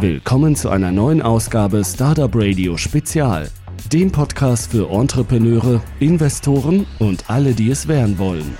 Willkommen 0.00 0.54
zu 0.54 0.68
einer 0.68 0.92
neuen 0.92 1.22
Ausgabe 1.22 1.82
Startup 1.82 2.30
Radio 2.34 2.76
Spezial, 2.76 3.48
dem 3.90 4.12
Podcast 4.12 4.70
für 4.70 4.90
Entrepreneure, 4.90 5.80
Investoren 6.00 6.84
und 6.98 7.30
alle, 7.30 7.54
die 7.54 7.70
es 7.70 7.88
werden 7.88 8.18
wollen. 8.18 8.58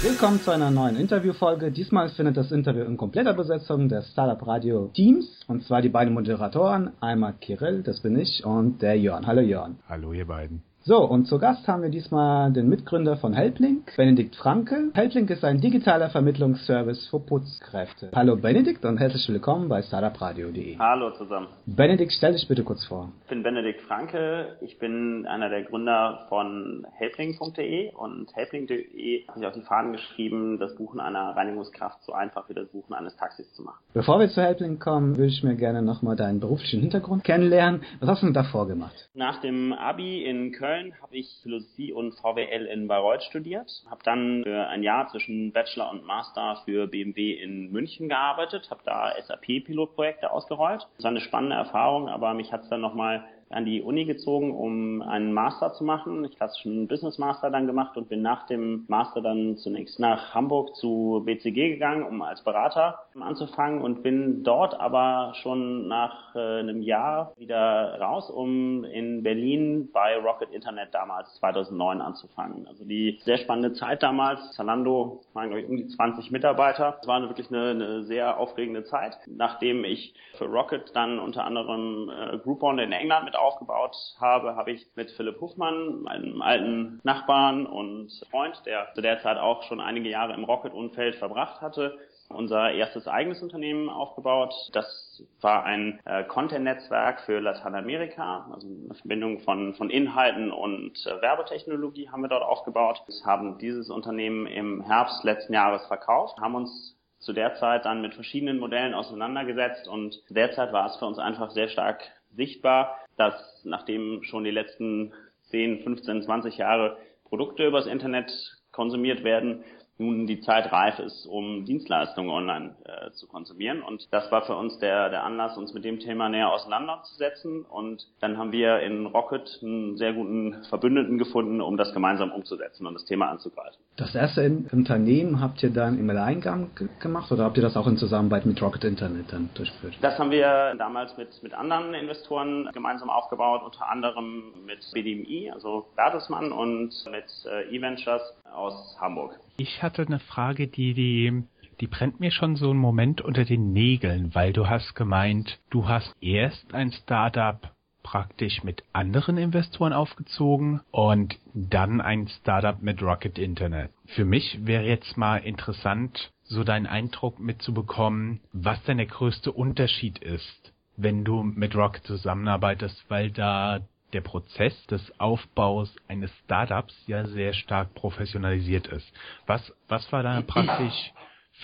Willkommen 0.00 0.40
zu 0.40 0.50
einer 0.50 0.70
neuen 0.70 0.96
Interviewfolge. 0.96 1.70
Diesmal 1.72 2.08
findet 2.08 2.38
das 2.38 2.50
Interview 2.52 2.84
in 2.84 2.96
kompletter 2.96 3.34
Besetzung 3.34 3.90
der 3.90 4.00
Startup 4.00 4.46
Radio 4.46 4.90
Teams 4.94 5.26
und 5.46 5.62
zwar 5.64 5.82
die 5.82 5.90
beiden 5.90 6.14
Moderatoren, 6.14 6.92
einmal 7.00 7.34
Kirill, 7.34 7.82
das 7.82 8.00
bin 8.00 8.18
ich, 8.18 8.42
und 8.46 8.80
der 8.80 8.98
Jörn. 8.98 9.26
Hallo 9.26 9.42
Jörn. 9.42 9.76
Hallo 9.90 10.14
ihr 10.14 10.26
beiden. 10.26 10.62
So, 10.88 11.04
und 11.04 11.26
zu 11.26 11.38
Gast 11.38 11.68
haben 11.68 11.82
wir 11.82 11.90
diesmal 11.90 12.50
den 12.50 12.70
Mitgründer 12.70 13.18
von 13.18 13.34
Helplink, 13.34 13.94
Benedikt 13.94 14.36
Franke. 14.36 14.90
Helplink 14.94 15.28
ist 15.28 15.44
ein 15.44 15.60
digitaler 15.60 16.08
Vermittlungsservice 16.08 17.08
für 17.08 17.20
Putzkräfte. 17.20 18.10
Hallo 18.14 18.36
Benedikt 18.36 18.86
und 18.86 18.96
herzlich 18.96 19.28
willkommen 19.28 19.68
bei 19.68 19.82
startupradio.de. 19.82 20.78
Hallo 20.78 21.10
zusammen. 21.10 21.48
Benedikt, 21.66 22.12
stell 22.12 22.32
dich 22.32 22.48
bitte 22.48 22.64
kurz 22.64 22.86
vor. 22.86 23.12
Ich 23.24 23.28
bin 23.28 23.42
Benedikt 23.42 23.82
Franke, 23.82 24.56
ich 24.62 24.78
bin 24.78 25.26
einer 25.26 25.50
der 25.50 25.64
Gründer 25.64 26.24
von 26.30 26.86
helplink.de 26.94 27.92
und 27.92 28.34
helplink.de 28.34 29.28
hat 29.28 29.34
sich 29.36 29.46
auf 29.46 29.52
die 29.52 29.60
Fahnen 29.60 29.92
geschrieben, 29.92 30.58
das 30.58 30.74
Buchen 30.74 31.00
einer 31.00 31.36
Reinigungskraft 31.36 32.02
so 32.04 32.14
einfach 32.14 32.48
wie 32.48 32.54
das 32.54 32.66
Buchen 32.68 32.94
eines 32.94 33.14
Taxis 33.16 33.52
zu 33.52 33.62
machen. 33.62 33.84
Bevor 33.92 34.20
wir 34.20 34.30
zu 34.30 34.40
Helplink 34.40 34.80
kommen, 34.80 35.18
würde 35.18 35.28
ich 35.28 35.42
mir 35.42 35.54
gerne 35.54 35.82
nochmal 35.82 36.16
deinen 36.16 36.40
beruflichen 36.40 36.80
Hintergrund 36.80 37.24
kennenlernen. 37.24 37.82
Was 38.00 38.08
hast 38.08 38.22
du 38.22 38.28
denn 38.28 38.32
davor 38.32 38.66
gemacht? 38.66 39.10
Nach 39.12 39.38
dem 39.42 39.74
Abi 39.74 40.24
in 40.24 40.52
Köln 40.52 40.77
Köln 40.78 40.94
habe 41.02 41.16
ich 41.16 41.40
Philosophie 41.42 41.92
und 41.92 42.12
VWL 42.12 42.66
in 42.66 42.86
Bayreuth 42.86 43.24
studiert, 43.24 43.82
habe 43.90 44.02
dann 44.04 44.42
für 44.44 44.68
ein 44.68 44.82
Jahr 44.82 45.08
zwischen 45.08 45.52
Bachelor 45.52 45.90
und 45.90 46.04
Master 46.04 46.62
für 46.64 46.86
BMW 46.86 47.32
in 47.32 47.72
München 47.72 48.08
gearbeitet, 48.08 48.70
habe 48.70 48.80
da 48.84 49.12
SAP-Pilotprojekte 49.20 50.30
ausgerollt. 50.30 50.86
Das 50.96 51.04
war 51.04 51.10
eine 51.10 51.20
spannende 51.20 51.56
Erfahrung, 51.56 52.08
aber 52.08 52.34
mich 52.34 52.52
hat 52.52 52.62
es 52.62 52.68
dann 52.68 52.80
nochmal 52.80 53.24
an 53.50 53.64
die 53.64 53.82
Uni 53.82 54.04
gezogen, 54.04 54.54
um 54.54 55.02
einen 55.02 55.32
Master 55.32 55.72
zu 55.72 55.84
machen. 55.84 56.24
Ich 56.24 56.40
habe 56.40 56.52
schon 56.60 56.72
einen 56.72 56.88
Business 56.88 57.18
Master 57.18 57.50
dann 57.50 57.66
gemacht 57.66 57.96
und 57.96 58.08
bin 58.08 58.22
nach 58.22 58.46
dem 58.46 58.84
Master 58.88 59.20
dann 59.20 59.56
zunächst 59.56 59.98
nach 59.98 60.34
Hamburg 60.34 60.74
zu 60.76 61.22
BCG 61.24 61.70
gegangen, 61.70 62.04
um 62.04 62.22
als 62.22 62.42
Berater 62.42 62.98
anzufangen 63.18 63.82
und 63.82 64.02
bin 64.02 64.44
dort 64.44 64.78
aber 64.78 65.32
schon 65.42 65.88
nach 65.88 66.34
äh, 66.34 66.60
einem 66.60 66.82
Jahr 66.82 67.32
wieder 67.36 67.98
raus, 68.00 68.30
um 68.30 68.84
in 68.84 69.22
Berlin 69.22 69.90
bei 69.92 70.16
Rocket 70.18 70.50
Internet 70.50 70.92
damals 70.92 71.34
2009 71.36 72.00
anzufangen. 72.00 72.66
Also 72.66 72.84
die 72.84 73.18
sehr 73.24 73.38
spannende 73.38 73.72
Zeit 73.72 74.02
damals. 74.02 74.52
Zalando 74.52 75.20
waren 75.32 75.48
glaube 75.48 75.62
ich 75.62 75.68
um 75.68 75.76
die 75.76 75.88
20 75.88 76.30
Mitarbeiter. 76.30 76.98
Es 77.00 77.08
war 77.08 77.20
wirklich 77.22 77.48
eine, 77.50 77.70
eine 77.70 78.04
sehr 78.04 78.38
aufregende 78.38 78.84
Zeit, 78.84 79.16
nachdem 79.26 79.84
ich 79.84 80.14
für 80.36 80.46
Rocket 80.46 80.94
dann 80.94 81.18
unter 81.18 81.44
anderem 81.44 82.10
äh, 82.10 82.38
Groupon 82.38 82.78
in 82.78 82.92
England 82.92 83.24
mit 83.24 83.36
aufgebaut 83.38 83.96
habe, 84.20 84.56
habe 84.56 84.72
ich 84.72 84.86
mit 84.94 85.10
Philipp 85.10 85.40
Hufmann, 85.40 86.02
meinem 86.02 86.42
alten 86.42 87.00
Nachbarn 87.02 87.66
und 87.66 88.10
Freund, 88.30 88.60
der 88.66 88.92
zu 88.94 89.00
der 89.00 89.20
Zeit 89.20 89.38
auch 89.38 89.62
schon 89.64 89.80
einige 89.80 90.08
Jahre 90.08 90.34
im 90.34 90.44
Rocket-Umfeld 90.44 91.16
verbracht 91.16 91.60
hatte, 91.60 91.98
unser 92.28 92.72
erstes 92.72 93.08
eigenes 93.08 93.42
Unternehmen 93.42 93.88
aufgebaut. 93.88 94.54
Das 94.72 95.22
war 95.40 95.64
ein 95.64 96.00
äh, 96.04 96.24
Content-Netzwerk 96.24 97.20
für 97.22 97.40
Lateinamerika, 97.40 98.50
also 98.52 98.66
eine 98.66 98.94
Verbindung 98.94 99.40
von, 99.40 99.74
von 99.74 99.90
Inhalten 99.90 100.52
und 100.52 101.06
äh, 101.06 101.22
Werbetechnologie 101.22 102.10
haben 102.10 102.22
wir 102.22 102.28
dort 102.28 102.44
aufgebaut. 102.44 103.02
Wir 103.06 103.24
haben 103.24 103.58
dieses 103.58 103.90
Unternehmen 103.90 104.46
im 104.46 104.82
Herbst 104.82 105.24
letzten 105.24 105.54
Jahres 105.54 105.86
verkauft, 105.86 106.38
haben 106.38 106.54
uns 106.54 106.96
zu 107.18 107.32
der 107.32 107.54
Zeit 107.54 107.84
dann 107.84 108.00
mit 108.00 108.14
verschiedenen 108.14 108.58
Modellen 108.58 108.94
auseinandergesetzt 108.94 109.88
und 109.88 110.22
derzeit 110.28 110.72
war 110.72 110.86
es 110.86 110.96
für 110.96 111.06
uns 111.06 111.18
einfach 111.18 111.50
sehr 111.50 111.68
stark 111.68 112.00
sichtbar, 112.30 112.98
dass 113.18 113.64
nachdem 113.64 114.22
schon 114.22 114.44
die 114.44 114.50
letzten 114.50 115.12
10, 115.50 115.82
15, 115.82 116.22
20 116.22 116.56
Jahre 116.56 116.96
Produkte 117.24 117.66
übers 117.66 117.86
Internet 117.86 118.56
konsumiert 118.72 119.24
werden, 119.24 119.64
nun 119.98 120.26
die 120.26 120.40
Zeit 120.40 120.72
reif 120.72 120.98
ist, 120.98 121.26
um 121.26 121.64
Dienstleistungen 121.64 122.30
online 122.30 122.76
äh, 122.84 123.10
zu 123.12 123.26
konsumieren. 123.26 123.82
Und 123.82 124.06
das 124.12 124.30
war 124.30 124.42
für 124.42 124.56
uns 124.56 124.78
der, 124.78 125.10
der 125.10 125.24
Anlass, 125.24 125.56
uns 125.56 125.74
mit 125.74 125.84
dem 125.84 125.98
Thema 125.98 126.28
näher 126.28 126.52
auseinanderzusetzen. 126.52 127.64
Und 127.64 128.06
dann 128.20 128.38
haben 128.38 128.52
wir 128.52 128.80
in 128.80 129.06
Rocket 129.06 129.58
einen 129.62 129.96
sehr 129.96 130.12
guten 130.12 130.62
Verbündeten 130.68 131.18
gefunden, 131.18 131.60
um 131.60 131.76
das 131.76 131.92
gemeinsam 131.92 132.30
umzusetzen 132.30 132.86
und 132.86 132.94
das 132.94 133.04
Thema 133.04 133.28
anzugreifen. 133.28 133.78
Das 133.96 134.14
erste 134.14 134.48
Unternehmen 134.70 135.40
habt 135.40 135.62
ihr 135.62 135.70
dann 135.70 135.98
im 135.98 136.08
Alleingang 136.08 136.70
gemacht 137.00 137.32
oder 137.32 137.44
habt 137.44 137.56
ihr 137.56 137.62
das 137.64 137.76
auch 137.76 137.88
in 137.88 137.96
Zusammenarbeit 137.96 138.46
mit 138.46 138.62
Rocket 138.62 138.84
Internet 138.84 139.32
dann 139.32 139.50
durchgeführt? 139.54 139.96
Das 140.00 140.18
haben 140.18 140.30
wir 140.30 140.76
damals 140.78 141.16
mit, 141.16 141.42
mit 141.42 141.52
anderen 141.52 141.94
Investoren 141.94 142.70
gemeinsam 142.72 143.10
aufgebaut, 143.10 143.62
unter 143.64 143.90
anderem 143.90 144.52
mit 144.64 144.78
BDMI, 144.92 145.50
also 145.52 145.86
Bertelsmann 145.96 146.52
und 146.52 146.94
mit 147.10 147.24
äh, 147.50 147.74
eVentures 147.74 148.22
aus 148.52 148.96
Hamburg. 149.00 149.38
Ich 149.56 149.82
hatte 149.82 150.02
eine 150.02 150.18
Frage, 150.18 150.68
die, 150.68 150.94
die, 150.94 151.44
die 151.80 151.86
brennt 151.86 152.20
mir 152.20 152.30
schon 152.30 152.56
so 152.56 152.70
einen 152.70 152.78
Moment 152.78 153.20
unter 153.20 153.44
den 153.44 153.72
Nägeln, 153.72 154.34
weil 154.34 154.52
du 154.52 154.68
hast 154.68 154.94
gemeint, 154.94 155.58
du 155.70 155.88
hast 155.88 156.14
erst 156.20 156.74
ein 156.74 156.92
Startup 156.92 157.72
praktisch 158.02 158.64
mit 158.64 158.84
anderen 158.94 159.36
Investoren 159.36 159.92
aufgezogen 159.92 160.80
und 160.90 161.38
dann 161.52 162.00
ein 162.00 162.26
Startup 162.28 162.80
mit 162.80 163.02
Rocket 163.02 163.38
Internet. 163.38 163.90
Für 164.06 164.24
mich 164.24 164.64
wäre 164.64 164.84
jetzt 164.84 165.18
mal 165.18 165.38
interessant, 165.38 166.32
so 166.44 166.64
deinen 166.64 166.86
Eindruck 166.86 167.38
mitzubekommen, 167.38 168.40
was 168.52 168.82
denn 168.84 168.96
der 168.96 169.06
größte 169.06 169.52
Unterschied 169.52 170.18
ist, 170.20 170.72
wenn 170.96 171.22
du 171.24 171.42
mit 171.42 171.76
Rocket 171.76 172.04
zusammenarbeitest, 172.04 173.04
weil 173.08 173.30
da 173.30 173.80
der 174.12 174.20
Prozess 174.20 174.86
des 174.86 175.20
Aufbaus 175.20 175.94
eines 176.08 176.30
Startups 176.44 176.94
ja 177.06 177.26
sehr 177.26 177.52
stark 177.52 177.94
professionalisiert 177.94 178.86
ist. 178.86 179.12
Was, 179.46 179.72
was 179.88 180.10
war 180.12 180.22
da 180.22 180.40
praktisch 180.42 181.12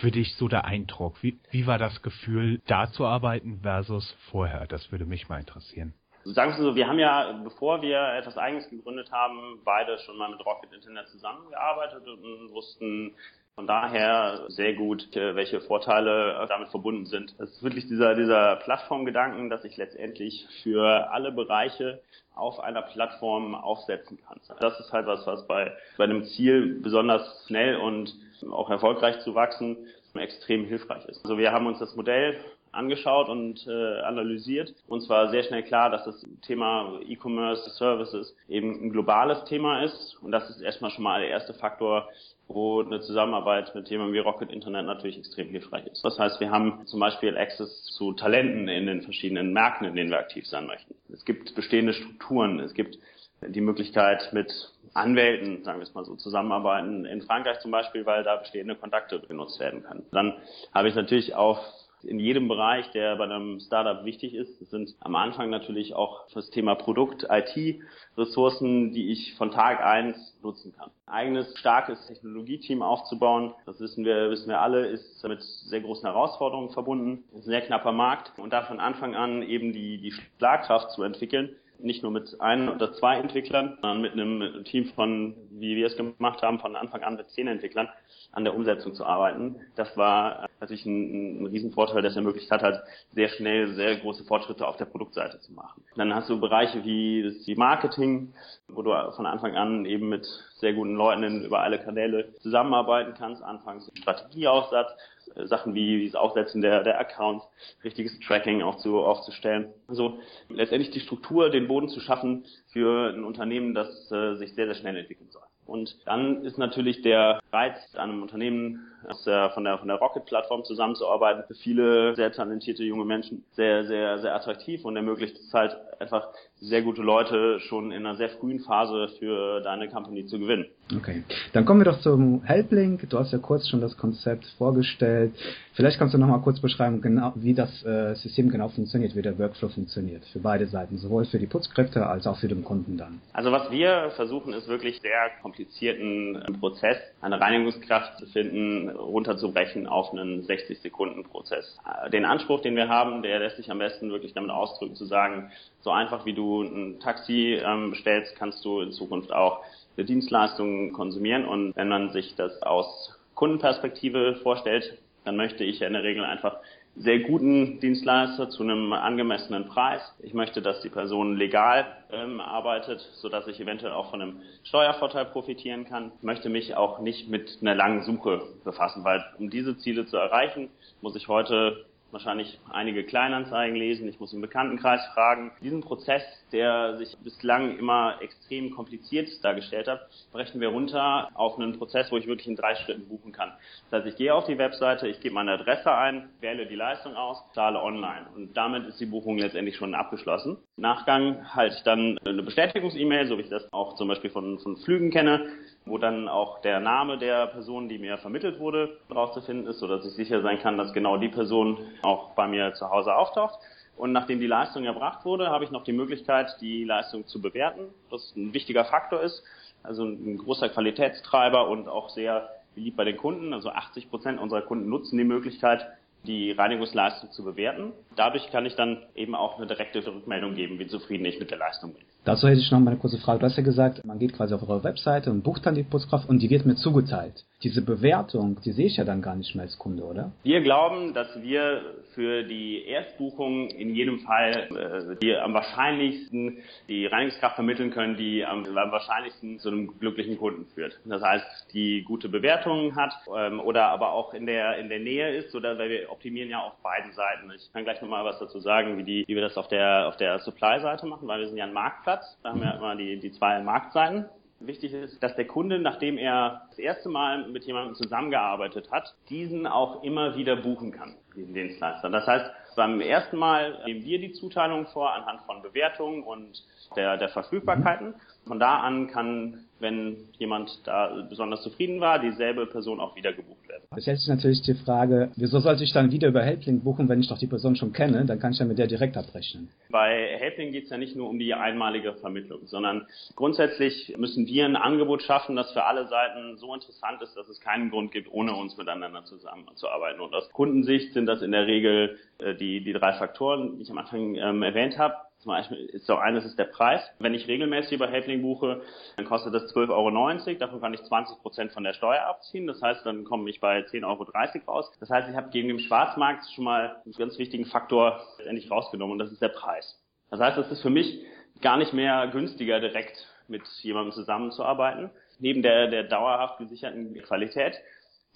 für 0.00 0.10
dich 0.10 0.34
so 0.36 0.48
der 0.48 0.64
Eindruck? 0.64 1.22
Wie, 1.22 1.38
wie 1.50 1.66
war 1.66 1.78
das 1.78 2.02
Gefühl, 2.02 2.60
da 2.66 2.90
zu 2.90 3.06
arbeiten 3.06 3.60
versus 3.62 4.16
vorher? 4.30 4.66
Das 4.66 4.90
würde 4.90 5.06
mich 5.06 5.28
mal 5.28 5.40
interessieren. 5.40 5.94
Sagen 6.24 6.52
wir 6.52 6.62
so, 6.62 6.74
wir 6.74 6.88
haben 6.88 6.98
ja, 6.98 7.32
bevor 7.44 7.82
wir 7.82 8.00
etwas 8.14 8.38
Eigenes 8.38 8.68
gegründet 8.70 9.12
haben, 9.12 9.60
beide 9.62 9.98
schon 9.98 10.16
mal 10.16 10.30
mit 10.30 10.44
Rocket 10.44 10.72
Internet 10.72 11.06
zusammengearbeitet 11.08 12.06
und 12.08 12.50
wussten, 12.50 13.14
von 13.54 13.66
daher 13.68 14.46
sehr 14.48 14.74
gut, 14.74 15.14
äh, 15.16 15.36
welche 15.36 15.60
Vorteile 15.60 16.42
äh, 16.42 16.46
damit 16.48 16.68
verbunden 16.68 17.06
sind. 17.06 17.34
Es 17.38 17.50
ist 17.50 17.62
wirklich 17.62 17.86
dieser, 17.86 18.14
dieser 18.14 18.56
Plattformgedanken, 18.56 19.48
dass 19.48 19.64
ich 19.64 19.76
letztendlich 19.76 20.46
für 20.62 21.10
alle 21.12 21.30
Bereiche 21.30 22.02
auf 22.34 22.58
einer 22.58 22.82
Plattform 22.82 23.54
aufsetzen 23.54 24.18
kann. 24.26 24.40
Das 24.58 24.80
ist 24.80 24.92
halt 24.92 25.06
was, 25.06 25.24
was 25.26 25.46
bei, 25.46 25.72
bei 25.96 26.04
einem 26.04 26.24
Ziel 26.24 26.80
besonders 26.82 27.44
schnell 27.46 27.76
und 27.76 28.12
auch 28.50 28.70
erfolgreich 28.70 29.20
zu 29.20 29.34
wachsen 29.34 29.86
extrem 30.20 30.64
hilfreich 30.64 31.04
ist. 31.06 31.24
Also 31.24 31.38
wir 31.38 31.52
haben 31.52 31.66
uns 31.66 31.78
das 31.78 31.96
Modell 31.96 32.38
angeschaut 32.74 33.28
und 33.28 33.66
äh, 33.66 34.00
analysiert. 34.00 34.74
Uns 34.88 35.08
war 35.08 35.30
sehr 35.30 35.44
schnell 35.44 35.62
klar, 35.62 35.90
dass 35.90 36.04
das 36.04 36.24
Thema 36.42 37.00
E-Commerce 37.06 37.70
Services 37.70 38.36
eben 38.48 38.84
ein 38.84 38.90
globales 38.90 39.44
Thema 39.44 39.82
ist. 39.82 40.16
Und 40.22 40.32
das 40.32 40.48
ist 40.50 40.60
erstmal 40.60 40.90
schon 40.90 41.04
mal 41.04 41.20
der 41.20 41.30
erste 41.30 41.54
Faktor, 41.54 42.08
wo 42.48 42.82
eine 42.82 43.00
Zusammenarbeit 43.00 43.74
mit 43.74 43.86
Themen 43.86 44.12
wie 44.12 44.18
Rocket 44.18 44.50
Internet 44.52 44.86
natürlich 44.86 45.18
extrem 45.18 45.48
hilfreich 45.48 45.86
ist. 45.86 46.04
Das 46.04 46.18
heißt, 46.18 46.40
wir 46.40 46.50
haben 46.50 46.86
zum 46.86 47.00
Beispiel 47.00 47.36
Access 47.38 47.84
zu 47.84 48.12
Talenten 48.12 48.68
in 48.68 48.86
den 48.86 49.02
verschiedenen 49.02 49.52
Märkten, 49.52 49.86
in 49.86 49.96
denen 49.96 50.10
wir 50.10 50.18
aktiv 50.18 50.46
sein 50.46 50.66
möchten. 50.66 50.94
Es 51.12 51.24
gibt 51.24 51.54
bestehende 51.54 51.94
Strukturen, 51.94 52.60
es 52.60 52.74
gibt 52.74 52.98
die 53.46 53.60
Möglichkeit 53.60 54.32
mit 54.32 54.52
Anwälten, 54.94 55.64
sagen 55.64 55.80
wir 55.80 55.84
es 55.84 55.94
mal 55.94 56.04
so, 56.04 56.14
zusammenarbeiten. 56.16 57.04
In 57.04 57.22
Frankreich 57.22 57.60
zum 57.60 57.70
Beispiel, 57.70 58.06
weil 58.06 58.22
da 58.22 58.36
bestehende 58.36 58.76
Kontakte 58.76 59.20
genutzt 59.20 59.58
werden 59.58 59.82
können. 59.82 60.04
Dann 60.12 60.34
habe 60.72 60.88
ich 60.88 60.94
natürlich 60.94 61.34
auch 61.34 61.60
in 62.06 62.18
jedem 62.18 62.48
Bereich, 62.48 62.90
der 62.90 63.16
bei 63.16 63.24
einem 63.24 63.60
Startup 63.60 64.04
wichtig 64.04 64.34
ist. 64.34 64.60
Das 64.60 64.70
sind 64.70 64.94
am 65.00 65.14
Anfang 65.16 65.50
natürlich 65.50 65.94
auch 65.94 66.26
das 66.32 66.50
Thema 66.50 66.74
Produkt, 66.74 67.26
IT, 67.30 67.80
Ressourcen, 68.16 68.92
die 68.92 69.10
ich 69.10 69.34
von 69.34 69.50
Tag 69.50 69.84
eins 69.84 70.36
nutzen 70.42 70.74
kann. 70.76 70.90
Ein 71.06 71.14
eigenes 71.14 71.58
starkes 71.58 72.06
Technologieteam 72.06 72.82
aufzubauen, 72.82 73.54
das 73.66 73.80
wissen 73.80 74.04
wir, 74.04 74.30
wissen 74.30 74.48
wir 74.48 74.60
alle, 74.60 74.86
ist 74.86 75.22
mit 75.26 75.42
sehr 75.42 75.80
großen 75.80 76.06
Herausforderungen 76.06 76.70
verbunden. 76.70 77.24
Ein 77.34 77.42
sehr 77.42 77.60
knapper 77.60 77.92
Markt 77.92 78.32
und 78.38 78.52
da 78.52 78.62
von 78.62 78.80
Anfang 78.80 79.14
an 79.14 79.42
eben 79.42 79.72
die, 79.72 79.98
die 79.98 80.12
Schlagkraft 80.12 80.90
zu 80.92 81.02
entwickeln, 81.02 81.56
nicht 81.84 82.02
nur 82.02 82.10
mit 82.10 82.40
ein 82.40 82.68
oder 82.68 82.92
zwei 82.94 83.18
Entwicklern, 83.18 83.78
sondern 83.80 84.00
mit 84.00 84.12
einem 84.12 84.64
Team 84.64 84.86
von, 84.94 85.34
wie 85.50 85.76
wir 85.76 85.86
es 85.86 85.96
gemacht 85.96 86.42
haben, 86.42 86.58
von 86.58 86.76
Anfang 86.76 87.02
an 87.02 87.16
mit 87.16 87.28
zehn 87.30 87.46
Entwicklern 87.46 87.88
an 88.32 88.44
der 88.44 88.54
Umsetzung 88.54 88.94
zu 88.94 89.04
arbeiten. 89.04 89.56
Das 89.76 89.96
war 89.96 90.48
natürlich 90.60 90.86
ein, 90.86 91.42
ein 91.42 91.46
Riesenvorteil, 91.46 92.04
es 92.04 92.16
ermöglicht 92.16 92.50
hat, 92.50 92.62
halt 92.62 92.80
sehr 93.12 93.28
schnell 93.28 93.74
sehr 93.74 93.96
große 93.96 94.24
Fortschritte 94.24 94.66
auf 94.66 94.76
der 94.76 94.86
Produktseite 94.86 95.38
zu 95.40 95.52
machen. 95.52 95.84
Dann 95.96 96.14
hast 96.14 96.28
du 96.28 96.40
Bereiche 96.40 96.84
wie 96.84 97.22
das 97.22 97.44
die 97.44 97.54
Marketing, 97.54 98.34
wo 98.68 98.82
du 98.82 98.90
von 99.12 99.26
Anfang 99.26 99.54
an 99.54 99.84
eben 99.84 100.08
mit 100.08 100.26
sehr 100.56 100.72
guten 100.72 100.94
Leuten 100.94 101.44
über 101.44 101.60
alle 101.60 101.78
Kanäle 101.78 102.34
zusammenarbeiten 102.40 103.14
kannst, 103.16 103.42
anfangs 103.42 103.90
Strategieaufsatz, 103.94 104.90
äh, 104.90 105.13
Sachen 105.44 105.74
wie, 105.74 106.00
wie 106.00 106.06
das 106.06 106.14
Aufsetzen 106.14 106.60
der, 106.62 106.82
der 106.82 106.98
Accounts, 106.98 107.44
richtiges 107.82 108.18
Tracking 108.20 108.62
auch 108.62 108.76
zu, 108.78 109.00
aufzustellen. 109.00 109.72
Also 109.88 110.18
letztendlich 110.48 110.90
die 110.90 111.00
Struktur, 111.00 111.50
den 111.50 111.68
Boden 111.68 111.88
zu 111.88 112.00
schaffen 112.00 112.44
für 112.72 113.12
ein 113.12 113.24
Unternehmen, 113.24 113.74
das 113.74 114.10
äh, 114.10 114.34
sich 114.36 114.54
sehr, 114.54 114.66
sehr 114.66 114.74
schnell 114.74 114.96
entwickeln 114.96 115.30
soll. 115.30 115.42
Und 115.66 115.96
dann 116.06 116.44
ist 116.44 116.58
natürlich 116.58 117.02
der 117.02 117.40
Reiz, 117.54 117.76
an 117.94 118.10
einem 118.10 118.22
Unternehmen 118.22 118.80
aus 119.08 119.22
der, 119.24 119.50
von 119.50 119.64
der, 119.64 119.78
von 119.78 119.88
der 119.88 119.98
Rocket-Plattform 119.98 120.64
zusammenzuarbeiten, 120.64 121.44
für 121.46 121.54
viele 121.54 122.14
sehr 122.16 122.32
talentierte 122.32 122.82
junge 122.82 123.04
Menschen 123.04 123.44
sehr, 123.52 123.84
sehr, 123.84 124.18
sehr 124.18 124.34
attraktiv 124.34 124.84
und 124.84 124.96
ermöglicht 124.96 125.36
es 125.36 125.52
halt 125.52 125.76
einfach 126.00 126.28
sehr 126.60 126.82
gute 126.82 127.02
Leute 127.02 127.60
schon 127.60 127.92
in 127.92 128.06
einer 128.06 128.16
sehr 128.16 128.30
frühen 128.30 128.60
Phase 128.60 129.08
für 129.18 129.60
deine 129.60 129.88
Company 129.88 130.26
zu 130.26 130.38
gewinnen. 130.38 130.66
Okay, 130.96 131.24
dann 131.52 131.64
kommen 131.64 131.80
wir 131.80 131.90
doch 131.90 132.00
zum 132.00 132.42
Helplink. 132.42 133.08
Du 133.08 133.18
hast 133.18 133.32
ja 133.32 133.38
kurz 133.38 133.68
schon 133.68 133.80
das 133.80 133.96
Konzept 133.96 134.44
vorgestellt. 134.58 135.32
Vielleicht 135.72 135.98
kannst 135.98 136.14
du 136.14 136.18
noch 136.18 136.26
mal 136.26 136.38
kurz 136.38 136.60
beschreiben, 136.60 137.00
genau, 137.00 137.32
wie 137.36 137.54
das 137.54 137.84
äh, 137.84 138.14
System 138.14 138.50
genau 138.50 138.68
funktioniert, 138.68 139.16
wie 139.16 139.22
der 139.22 139.38
Workflow 139.38 139.68
funktioniert 139.68 140.24
für 140.26 140.40
beide 140.40 140.66
Seiten, 140.66 140.98
sowohl 140.98 141.24
für 141.24 141.38
die 141.38 141.46
Putzkräfte 141.46 142.06
als 142.06 142.26
auch 142.26 142.38
für 142.38 142.48
den 142.48 142.64
Kunden 142.64 142.96
dann. 142.96 143.20
Also 143.32 143.50
was 143.50 143.70
wir 143.70 144.10
versuchen, 144.16 144.52
ist 144.52 144.68
wirklich 144.68 145.00
sehr 145.00 145.30
komplizierten 145.42 146.58
Prozess, 146.60 146.98
eine 147.20 147.40
Reinigungskraft 147.44 148.18
zu 148.18 148.26
finden, 148.26 148.88
runterzubrechen 148.88 149.86
auf 149.86 150.12
einen 150.12 150.42
60 150.42 150.80
Sekunden 150.80 151.24
Prozess. 151.24 151.78
Äh, 151.84 152.10
den 152.10 152.24
Anspruch, 152.24 152.60
den 152.60 152.74
wir 152.74 152.88
haben, 152.88 153.22
der 153.22 153.38
lässt 153.38 153.58
sich 153.58 153.70
am 153.70 153.78
besten 153.78 154.10
wirklich 154.10 154.32
damit 154.32 154.50
ausdrücken, 154.50 154.94
zu 154.94 155.04
sagen, 155.04 155.50
so 155.80 155.90
einfach 155.90 156.24
wie 156.24 156.32
du 156.32 156.62
ein 156.62 157.00
Taxi 157.00 157.60
ähm, 157.62 157.90
bestellst, 157.90 158.36
kannst 158.36 158.64
du 158.64 158.80
in 158.80 158.92
Zukunft 158.92 159.32
auch 159.32 159.60
Dienstleistungen 159.96 160.92
konsumieren. 160.92 161.44
Und 161.44 161.76
wenn 161.76 161.88
man 161.88 162.10
sich 162.10 162.34
das 162.34 162.62
aus 162.62 163.18
Kundenperspektive 163.34 164.36
vorstellt, 164.42 164.98
dann 165.24 165.36
möchte 165.36 165.64
ich 165.64 165.80
ja 165.80 165.86
in 165.86 165.92
der 165.92 166.02
Regel 166.02 166.24
einfach 166.24 166.56
sehr 166.96 167.20
guten 167.20 167.80
Dienstleister 167.80 168.50
zu 168.50 168.62
einem 168.62 168.92
angemessenen 168.92 169.66
Preis. 169.66 170.00
Ich 170.20 170.32
möchte, 170.32 170.62
dass 170.62 170.80
die 170.80 170.88
Person 170.88 171.36
legal 171.36 171.86
ähm, 172.12 172.40
arbeitet, 172.40 173.00
so 173.16 173.28
dass 173.28 173.48
ich 173.48 173.60
eventuell 173.60 173.92
auch 173.92 174.10
von 174.10 174.22
einem 174.22 174.40
Steuervorteil 174.62 175.24
profitieren 175.26 175.84
kann. 175.84 176.12
Ich 176.18 176.22
möchte 176.22 176.48
mich 176.48 176.76
auch 176.76 177.00
nicht 177.00 177.28
mit 177.28 177.58
einer 177.60 177.74
langen 177.74 178.02
Suche 178.04 178.42
befassen, 178.64 179.02
weil 179.02 179.24
um 179.38 179.50
diese 179.50 179.76
Ziele 179.78 180.06
zu 180.06 180.16
erreichen, 180.16 180.70
muss 181.00 181.16
ich 181.16 181.26
heute 181.26 181.84
wahrscheinlich 182.14 182.58
einige 182.72 183.04
Kleinanzeigen 183.04 183.76
lesen, 183.76 184.08
ich 184.08 184.18
muss 184.18 184.32
im 184.32 184.40
Bekanntenkreis 184.40 185.04
fragen. 185.12 185.52
Diesen 185.60 185.82
Prozess, 185.82 186.22
der 186.52 186.96
sich 186.96 187.14
bislang 187.18 187.76
immer 187.78 188.22
extrem 188.22 188.70
kompliziert 188.70 189.28
dargestellt 189.44 189.88
hat, 189.88 190.08
brechen 190.32 190.60
wir 190.60 190.68
runter 190.68 191.28
auf 191.34 191.58
einen 191.58 191.76
Prozess, 191.76 192.10
wo 192.10 192.16
ich 192.16 192.26
wirklich 192.26 192.48
in 192.48 192.56
drei 192.56 192.74
Schritten 192.76 193.08
buchen 193.08 193.32
kann. 193.32 193.52
Das 193.90 194.00
heißt, 194.00 194.12
ich 194.12 194.16
gehe 194.16 194.34
auf 194.34 194.46
die 194.46 194.56
Webseite, 194.56 195.08
ich 195.08 195.20
gebe 195.20 195.34
meine 195.34 195.52
Adresse 195.52 195.92
ein, 195.92 196.30
wähle 196.40 196.66
die 196.66 196.76
Leistung 196.76 197.14
aus, 197.16 197.42
zahle 197.52 197.82
online 197.82 198.26
und 198.34 198.56
damit 198.56 198.86
ist 198.86 199.00
die 199.00 199.06
Buchung 199.06 199.36
letztendlich 199.36 199.76
schon 199.76 199.94
abgeschlossen. 199.94 200.56
Nachgang 200.76 201.54
halte 201.54 201.76
ich 201.76 201.82
dann 201.82 202.18
eine 202.24 202.42
Bestätigungs-E-Mail, 202.42 203.26
so 203.26 203.36
wie 203.36 203.42
ich 203.42 203.50
das 203.50 203.70
auch 203.72 203.94
zum 203.96 204.08
Beispiel 204.08 204.30
von, 204.30 204.58
von 204.60 204.76
Flügen 204.78 205.10
kenne, 205.10 205.48
wo 205.86 205.98
dann 205.98 206.28
auch 206.28 206.60
der 206.62 206.80
Name 206.80 207.18
der 207.18 207.46
Person, 207.48 207.88
die 207.88 207.98
mir 207.98 208.16
vermittelt 208.18 208.58
wurde, 208.58 208.96
drauf 209.08 209.32
zu 209.32 209.42
finden 209.42 209.66
ist, 209.66 209.80
sodass 209.80 210.06
ich 210.06 210.14
sicher 210.14 210.40
sein 210.42 210.58
kann, 210.58 210.78
dass 210.78 210.92
genau 210.92 211.18
die 211.18 211.28
Person 211.28 211.78
auch 212.02 212.30
bei 212.30 212.48
mir 212.48 212.72
zu 212.74 212.88
Hause 212.90 213.14
auftaucht. 213.14 213.58
Und 213.96 214.12
nachdem 214.12 214.40
die 214.40 214.46
Leistung 214.46 214.84
erbracht 214.84 215.24
wurde, 215.24 215.50
habe 215.50 215.64
ich 215.64 215.70
noch 215.70 215.84
die 215.84 215.92
Möglichkeit, 215.92 216.56
die 216.60 216.84
Leistung 216.84 217.26
zu 217.26 217.40
bewerten, 217.40 217.82
was 218.10 218.34
ein 218.34 218.52
wichtiger 218.52 218.84
Faktor 218.84 219.20
ist. 219.20 219.42
Also 219.82 220.04
ein 220.04 220.38
großer 220.38 220.68
Qualitätstreiber 220.70 221.68
und 221.68 221.88
auch 221.88 222.08
sehr 222.08 222.48
beliebt 222.74 222.96
bei 222.96 223.04
den 223.04 223.16
Kunden. 223.16 223.52
Also 223.52 223.70
80 223.70 224.10
Prozent 224.10 224.40
unserer 224.40 224.62
Kunden 224.62 224.88
nutzen 224.88 225.18
die 225.18 225.24
Möglichkeit, 225.24 225.86
die 226.26 226.52
Reinigungsleistung 226.52 227.30
zu 227.30 227.44
bewerten. 227.44 227.92
Dadurch 228.16 228.50
kann 228.50 228.66
ich 228.66 228.74
dann 228.74 229.02
eben 229.14 229.34
auch 229.34 229.58
eine 229.58 229.66
direkte 229.66 230.04
Rückmeldung 230.04 230.54
geben, 230.54 230.78
wie 230.78 230.86
zufrieden 230.86 231.26
ich 231.26 231.38
mit 231.38 231.50
der 231.50 231.58
Leistung 231.58 231.92
bin. 231.92 232.02
Dazu 232.24 232.48
hätte 232.48 232.60
ich 232.60 232.70
noch 232.70 232.80
mal 232.80 232.92
eine 232.92 233.00
kurze 233.00 233.18
Frage. 233.18 233.40
Du 233.40 233.46
hast 233.46 233.56
ja 233.56 233.62
gesagt, 233.62 234.02
man 234.04 234.18
geht 234.18 234.32
quasi 234.32 234.54
auf 234.54 234.62
eure 234.62 234.82
Webseite 234.82 235.30
und 235.30 235.42
bucht 235.42 235.66
dann 235.66 235.74
die 235.74 235.82
Putzkraft 235.82 236.26
und 236.28 236.40
die 236.40 236.48
wird 236.48 236.64
mir 236.64 236.74
zugeteilt. 236.74 237.44
Diese 237.62 237.82
Bewertung, 237.82 238.58
die 238.64 238.72
sehe 238.72 238.86
ich 238.86 238.96
ja 238.96 239.04
dann 239.04 239.20
gar 239.20 239.36
nicht 239.36 239.54
mehr 239.54 239.64
als 239.64 239.78
Kunde, 239.78 240.04
oder? 240.04 240.32
Wir 240.42 240.62
glauben, 240.62 241.12
dass 241.12 241.28
wir 241.42 241.82
für 242.14 242.44
die 242.44 242.84
Erstbuchung 242.86 243.68
in 243.68 243.94
jedem 243.94 244.20
Fall 244.20 244.68
äh, 244.70 245.16
die 245.22 245.34
am 245.34 245.52
wahrscheinlichsten 245.52 246.58
die 246.88 247.06
Reinigungskraft 247.06 247.56
vermitteln 247.56 247.90
können, 247.90 248.16
die 248.16 248.44
am, 248.44 248.64
am 248.64 248.92
wahrscheinlichsten 248.92 249.58
zu 249.58 249.68
einem 249.68 249.98
glücklichen 249.98 250.38
Kunden 250.38 250.66
führt. 250.74 250.98
Das 251.04 251.22
heißt, 251.22 251.44
die 251.74 252.04
gute 252.04 252.28
Bewertungen 252.28 252.96
hat 252.96 253.12
ähm, 253.36 253.60
oder 253.60 253.86
aber 253.88 254.12
auch 254.12 254.32
in 254.32 254.46
der 254.46 254.78
in 254.78 254.88
der 254.88 255.00
Nähe 255.00 255.36
ist 255.36 255.54
oder 255.54 255.78
weil 255.78 255.90
wir 255.90 256.10
optimieren 256.10 256.50
ja 256.50 256.60
auf 256.60 256.74
beiden 256.82 257.12
Seiten. 257.12 257.50
Ich 257.54 257.72
kann 257.72 257.84
gleich 257.84 258.00
nochmal 258.00 258.24
was 258.24 258.38
dazu 258.38 258.60
sagen, 258.60 258.96
wie 258.98 259.04
die 259.04 259.24
wie 259.26 259.34
wir 259.34 259.42
das 259.42 259.56
auf 259.56 259.68
der 259.68 260.08
auf 260.08 260.16
der 260.16 260.38
Supply-Seite 260.38 261.06
machen, 261.06 261.28
weil 261.28 261.40
wir 261.40 261.48
sind 261.48 261.56
ja 261.56 261.64
ein 261.64 261.72
Marktplatz 261.72 262.13
Marktplatz. 262.14 262.38
Da 262.42 262.50
haben 262.50 262.60
wir 262.60 262.74
immer 262.74 262.96
die, 262.96 263.18
die 263.18 263.32
zwei 263.32 263.60
Marktseiten. 263.60 264.26
Wichtig 264.60 264.92
ist, 264.94 265.22
dass 265.22 265.34
der 265.34 265.46
Kunde, 265.46 265.78
nachdem 265.78 266.16
er 266.16 266.62
das 266.70 266.78
erste 266.78 267.08
Mal 267.08 267.48
mit 267.48 267.64
jemandem 267.64 267.94
zusammengearbeitet 267.96 268.90
hat, 268.90 269.14
diesen 269.28 269.66
auch 269.66 270.02
immer 270.02 270.36
wieder 270.36 270.56
buchen 270.56 270.92
kann, 270.92 271.16
diesen 271.36 271.52
Dienstleister. 271.54 272.08
Das 272.08 272.26
heißt, 272.26 272.50
beim 272.74 273.00
ersten 273.00 273.36
Mal 273.36 273.78
nehmen 273.86 274.04
wir 274.04 274.18
die 274.18 274.32
Zuteilung 274.32 274.86
vor 274.86 275.12
anhand 275.12 275.42
von 275.42 275.62
Bewertungen 275.62 276.22
und 276.22 276.62
der, 276.96 277.16
der 277.16 277.28
Verfügbarkeiten. 277.28 278.14
Von 278.46 278.58
da 278.58 278.80
an 278.80 279.06
kann, 279.06 279.64
wenn 279.80 280.16
jemand 280.38 280.70
da 280.84 281.26
besonders 281.28 281.62
zufrieden 281.62 282.00
war, 282.00 282.18
dieselbe 282.18 282.66
Person 282.66 283.00
auch 283.00 283.16
wieder 283.16 283.32
gebucht 283.32 283.66
werden. 283.68 283.84
Das 283.90 284.02
stellt 284.02 284.18
sich 284.18 284.28
natürlich 284.28 284.62
die 284.62 284.74
Frage, 284.74 285.30
wieso 285.36 285.60
sollte 285.60 285.82
ich 285.82 285.92
dann 285.92 286.10
wieder 286.10 286.28
über 286.28 286.42
Helpling 286.42 286.82
buchen, 286.82 287.08
wenn 287.08 287.20
ich 287.20 287.28
doch 287.28 287.38
die 287.38 287.46
Person 287.46 287.74
schon 287.74 287.92
kenne? 287.92 288.24
Dann 288.26 288.38
kann 288.38 288.52
ich 288.52 288.58
ja 288.58 288.66
mit 288.66 288.78
der 288.78 288.86
direkt 288.86 289.16
abrechnen. 289.16 289.70
Bei 289.90 290.36
Helpling 290.38 290.72
geht 290.72 290.84
es 290.84 290.90
ja 290.90 290.98
nicht 290.98 291.16
nur 291.16 291.28
um 291.28 291.38
die 291.38 291.54
einmalige 291.54 292.14
Vermittlung, 292.14 292.66
sondern 292.66 293.06
grundsätzlich 293.34 294.14
müssen 294.18 294.46
wir 294.46 294.66
ein 294.66 294.76
Angebot 294.76 295.22
schaffen, 295.22 295.56
das 295.56 295.72
für 295.72 295.84
alle 295.84 296.06
Seiten 296.06 296.58
so 296.58 296.74
interessant 296.74 297.22
ist, 297.22 297.34
dass 297.34 297.48
es 297.48 297.60
keinen 297.60 297.90
Grund 297.90 298.12
gibt, 298.12 298.30
ohne 298.30 298.54
uns 298.54 298.76
miteinander 298.76 299.24
zusammenzuarbeiten. 299.24 300.20
Und 300.20 300.34
aus 300.34 300.50
Kundensicht 300.50 301.14
sind 301.14 301.26
das 301.26 301.40
in 301.40 301.52
der 301.52 301.66
Regel 301.66 302.18
äh, 302.38 302.54
die, 302.64 302.82
die 302.82 302.92
drei 302.92 303.12
Faktoren, 303.12 303.76
die 303.76 303.82
ich 303.82 303.90
am 303.90 303.98
Anfang 303.98 304.34
ähm, 304.36 304.62
erwähnt 304.62 304.98
habe. 304.98 305.14
Zum 305.38 305.50
Beispiel 305.52 305.78
ist 305.86 306.06
so 306.06 306.16
eines 306.16 306.44
ist 306.44 306.58
der 306.58 306.64
Preis. 306.64 307.02
Wenn 307.18 307.34
ich 307.34 307.46
regelmäßig 307.46 307.92
über 307.92 308.08
Helpling 308.08 308.40
buche, 308.40 308.80
dann 309.16 309.26
kostet 309.26 309.52
das 309.52 309.74
12,90 309.74 309.90
Euro. 309.90 310.58
Davon 310.58 310.80
kann 310.80 310.94
ich 310.94 311.02
20 311.02 311.38
Prozent 311.42 311.72
von 311.72 311.84
der 311.84 311.92
Steuer 311.92 312.24
abziehen. 312.24 312.66
Das 312.66 312.80
heißt, 312.80 313.04
dann 313.04 313.24
komme 313.24 313.50
ich 313.50 313.60
bei 313.60 313.80
10,30 313.80 314.04
Euro 314.06 314.72
raus. 314.72 314.90
Das 315.00 315.10
heißt, 315.10 315.28
ich 315.28 315.36
habe 315.36 315.50
gegen 315.50 315.68
den 315.68 315.80
Schwarzmarkt 315.80 316.44
schon 316.54 316.64
mal 316.64 316.96
einen 317.04 317.12
ganz 317.12 317.38
wichtigen 317.38 317.66
Faktor 317.66 318.22
endlich 318.46 318.70
rausgenommen 318.70 319.12
und 319.12 319.18
das 319.18 319.32
ist 319.32 319.42
der 319.42 319.48
Preis. 319.48 320.00
Das 320.30 320.40
heißt, 320.40 320.56
es 320.56 320.70
ist 320.70 320.82
für 320.82 320.90
mich 320.90 321.20
gar 321.60 321.76
nicht 321.76 321.92
mehr 321.92 322.26
günstiger, 322.28 322.80
direkt 322.80 323.28
mit 323.46 323.62
jemandem 323.82 324.12
zusammenzuarbeiten. 324.12 325.10
Neben 325.38 325.62
der, 325.62 325.88
der 325.88 326.04
dauerhaft 326.04 326.58
gesicherten 326.58 327.14
Qualität 327.22 327.74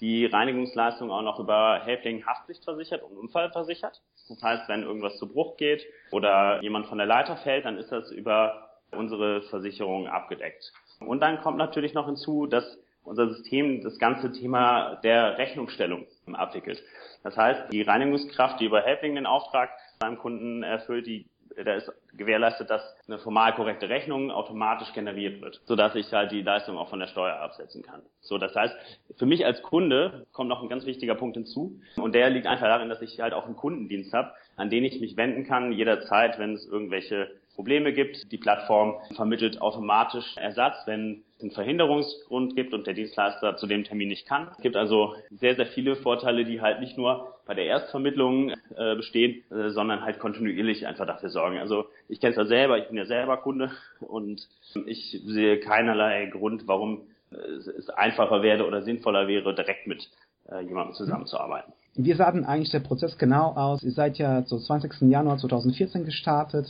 die 0.01 0.27
Reinigungsleistung 0.27 1.11
auch 1.11 1.23
noch 1.23 1.41
über 1.41 1.81
Helpling 1.85 2.25
Haftpflichtversichert 2.25 3.03
und 3.03 3.17
Unfallversichert. 3.17 4.01
Das 4.29 4.43
heißt, 4.43 4.69
wenn 4.69 4.83
irgendwas 4.83 5.19
zu 5.19 5.29
Bruch 5.29 5.57
geht 5.57 5.87
oder 6.11 6.63
jemand 6.63 6.87
von 6.87 6.99
der 6.99 7.07
Leiter 7.07 7.37
fällt, 7.37 7.65
dann 7.65 7.79
ist 7.79 7.91
das 7.91 8.11
über 8.11 8.71
unsere 8.93 9.43
Versicherung 9.43 10.09
abgedeckt. 10.09 10.73
Und 11.01 11.21
dann 11.21 11.41
kommt 11.41 11.59
natürlich 11.59 11.95
noch 11.95 12.07
hinzu, 12.07 12.47
dass 12.47 12.79
unser 13.05 13.29
System 13.29 13.83
das 13.83 13.99
ganze 13.99 14.33
Thema 14.33 14.97
der 14.97 15.39
Rechnungsstellung 15.39 16.07
abwickelt. 16.33 16.83
Das 17.23 17.37
heißt, 17.37 17.73
die 17.73 17.83
Reinigungskraft, 17.83 18.61
die 18.61 18.67
über 18.67 18.83
Helpling 18.83 19.15
den 19.15 19.27
Auftrag 19.27 19.71
beim 19.99 20.19
Kunden 20.19 20.63
erfüllt, 20.63 21.07
die 21.07 21.27
da 21.65 21.75
ist 21.75 21.91
gewährleistet, 22.17 22.71
dass 22.71 22.83
eine 23.07 23.19
formal 23.19 23.55
korrekte 23.55 23.89
Rechnung 23.89 24.31
automatisch 24.31 24.93
generiert 24.93 25.41
wird, 25.41 25.61
sodass 25.65 25.95
ich 25.95 26.13
halt 26.13 26.31
die 26.33 26.43
Leistung 26.43 26.77
auch 26.77 26.89
von 26.89 27.01
der 27.01 27.07
Steuer 27.07 27.37
absetzen 27.37 27.83
kann. 27.83 28.03
So, 28.21 28.39
das 28.39 28.55
heißt, 28.55 28.75
für 29.17 29.27
mich 29.27 29.45
als 29.45 29.63
Kunde 29.63 30.27
kommt 30.33 30.49
noch 30.49 30.63
ein 30.63 30.69
ganz 30.69 30.87
wichtiger 30.87 31.15
Punkt 31.15 31.37
hinzu 31.37 31.81
und 31.97 32.15
der 32.15 32.31
liegt 32.31 32.47
einfach 32.47 32.67
darin, 32.67 32.89
dass 32.89 33.03
ich 33.03 33.21
halt 33.21 33.35
auch 33.35 33.47
einen 33.47 33.57
Kundendienst 33.57 34.13
habe, 34.13 34.33
an 34.57 34.71
den 34.71 34.85
ich 34.85 35.01
mich 35.01 35.17
wenden 35.17 35.45
kann 35.45 35.73
jederzeit, 35.73 36.39
wenn 36.39 36.55
es 36.55 36.67
irgendwelche 36.67 37.31
Probleme 37.55 37.93
gibt. 37.93 38.31
Die 38.31 38.39
Plattform 38.39 38.97
vermittelt 39.17 39.61
automatisch 39.61 40.37
Ersatz, 40.37 40.77
wenn 40.87 41.25
einen 41.41 41.51
Verhinderungsgrund 41.51 42.57
gibt 42.57 42.75
und 42.75 42.87
der 42.87 42.95
Dienstleister 42.95 43.57
zu 43.57 43.67
dem 43.67 43.85
Termin 43.85 44.09
nicht 44.09 44.27
kann. 44.27 44.49
Es 44.57 44.63
gibt 44.63 44.77
also 44.77 45.15
sehr, 45.31 45.55
sehr 45.55 45.67
viele 45.67 45.97
Vorteile, 45.97 46.45
die 46.45 46.61
halt 46.61 46.81
nicht 46.81 46.99
nur 46.99 47.35
bei 47.47 47.55
der 47.55 47.67
Erstvermittlung 47.67 48.51
äh, 48.77 48.97
bestehen, 48.97 49.43
äh, 49.51 49.71
sondern 49.71 50.03
halt 50.03 50.19
kontinuierlich 50.19 50.87
einfach 50.87 51.07
dafür 51.07 51.29
sorgen. 51.29 51.59
Also 51.59 51.87
ich 52.09 52.21
kenne 52.21 52.33
es 52.33 52.37
ja 52.37 52.47
selber, 52.47 52.79
ich 52.79 52.89
bin 52.89 52.97
ja 52.97 53.07
selber 53.07 53.37
Kunde 53.37 53.71
und 54.01 54.47
ich 54.87 55.21
sehe 55.27 55.61
keinerlei 55.61 56.27
Grund, 56.27 56.67
warum 56.67 57.03
es 57.31 57.91
einfacher 57.91 58.43
wäre 58.43 58.67
oder 58.67 58.83
sinnvoller 58.83 59.29
wäre, 59.29 59.55
direkt 59.55 59.87
mit 59.87 60.09
äh, 60.51 60.61
jemandem 60.61 60.95
zusammenzuarbeiten. 60.95 61.73
Wie 61.95 62.13
sah 62.13 62.31
denn 62.31 62.45
eigentlich 62.45 62.71
der 62.71 62.81
Prozess 62.81 63.19
genau 63.19 63.53
aus? 63.55 63.83
Ihr 63.83 63.91
seid 63.91 64.19
ja 64.19 64.45
zum 64.45 64.61
20. 64.61 65.11
Januar 65.11 65.39
2014 65.39 66.05
gestartet. 66.05 66.67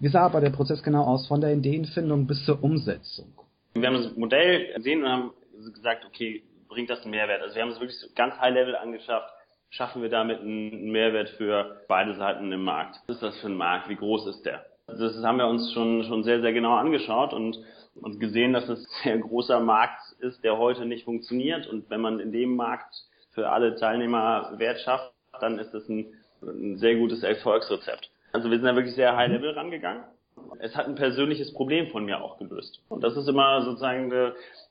Wie 0.00 0.08
sah 0.08 0.22
aber 0.22 0.40
der 0.40 0.50
Prozess 0.50 0.82
genau 0.82 1.04
aus 1.04 1.26
von 1.28 1.40
der 1.40 1.54
Ideenfindung 1.54 2.26
bis 2.26 2.44
zur 2.44 2.62
Umsetzung? 2.62 3.26
Wir 3.74 3.88
haben 3.88 4.02
das 4.02 4.16
Modell 4.16 4.72
gesehen 4.74 5.02
und 5.02 5.10
haben 5.10 5.32
gesagt, 5.74 6.04
okay, 6.06 6.44
bringt 6.68 6.90
das 6.90 7.02
einen 7.02 7.10
Mehrwert? 7.10 7.42
Also 7.42 7.56
wir 7.56 7.62
haben 7.62 7.70
es 7.70 7.80
wirklich 7.80 7.98
so 7.98 8.06
ganz 8.14 8.38
High 8.40 8.54
Level 8.54 8.76
angeschafft. 8.76 9.32
schaffen 9.70 10.02
wir 10.02 10.08
damit 10.08 10.40
einen 10.40 10.92
Mehrwert 10.92 11.30
für 11.30 11.84
beide 11.88 12.14
Seiten 12.14 12.52
im 12.52 12.62
Markt. 12.62 13.00
Was 13.06 13.16
ist 13.16 13.22
das 13.22 13.40
für 13.40 13.48
ein 13.48 13.56
Markt? 13.56 13.88
Wie 13.88 13.96
groß 13.96 14.28
ist 14.28 14.44
der? 14.44 14.64
Das 14.86 15.00
haben 15.24 15.38
wir 15.38 15.48
uns 15.48 15.72
schon, 15.72 16.04
schon 16.04 16.22
sehr, 16.22 16.40
sehr 16.40 16.52
genau 16.52 16.74
angeschaut 16.74 17.32
und, 17.32 17.58
und 18.00 18.20
gesehen, 18.20 18.52
dass 18.52 18.68
es 18.68 18.86
ein 19.02 19.02
sehr 19.02 19.18
großer 19.18 19.58
Markt 19.58 20.00
ist, 20.20 20.44
der 20.44 20.56
heute 20.56 20.86
nicht 20.86 21.04
funktioniert. 21.04 21.66
Und 21.66 21.90
wenn 21.90 22.00
man 22.00 22.20
in 22.20 22.30
dem 22.30 22.54
Markt 22.54 22.94
für 23.32 23.50
alle 23.50 23.74
Teilnehmer 23.74 24.52
Wert 24.56 24.80
schafft, 24.80 25.12
dann 25.40 25.58
ist 25.58 25.74
das 25.74 25.88
ein, 25.88 26.14
ein 26.42 26.76
sehr 26.76 26.94
gutes 26.94 27.24
Erfolgsrezept. 27.24 28.08
Also 28.32 28.50
wir 28.50 28.58
sind 28.58 28.66
da 28.66 28.76
wirklich 28.76 28.94
sehr 28.94 29.16
high 29.16 29.30
level 29.30 29.50
rangegangen. 29.50 30.04
Es 30.58 30.74
hat 30.76 30.86
ein 30.86 30.94
persönliches 30.94 31.52
Problem 31.52 31.88
von 31.88 32.04
mir 32.04 32.22
auch 32.22 32.38
gelöst. 32.38 32.80
Und 32.88 33.02
das 33.02 33.16
ist 33.16 33.28
immer 33.28 33.62
sozusagen, 33.62 34.10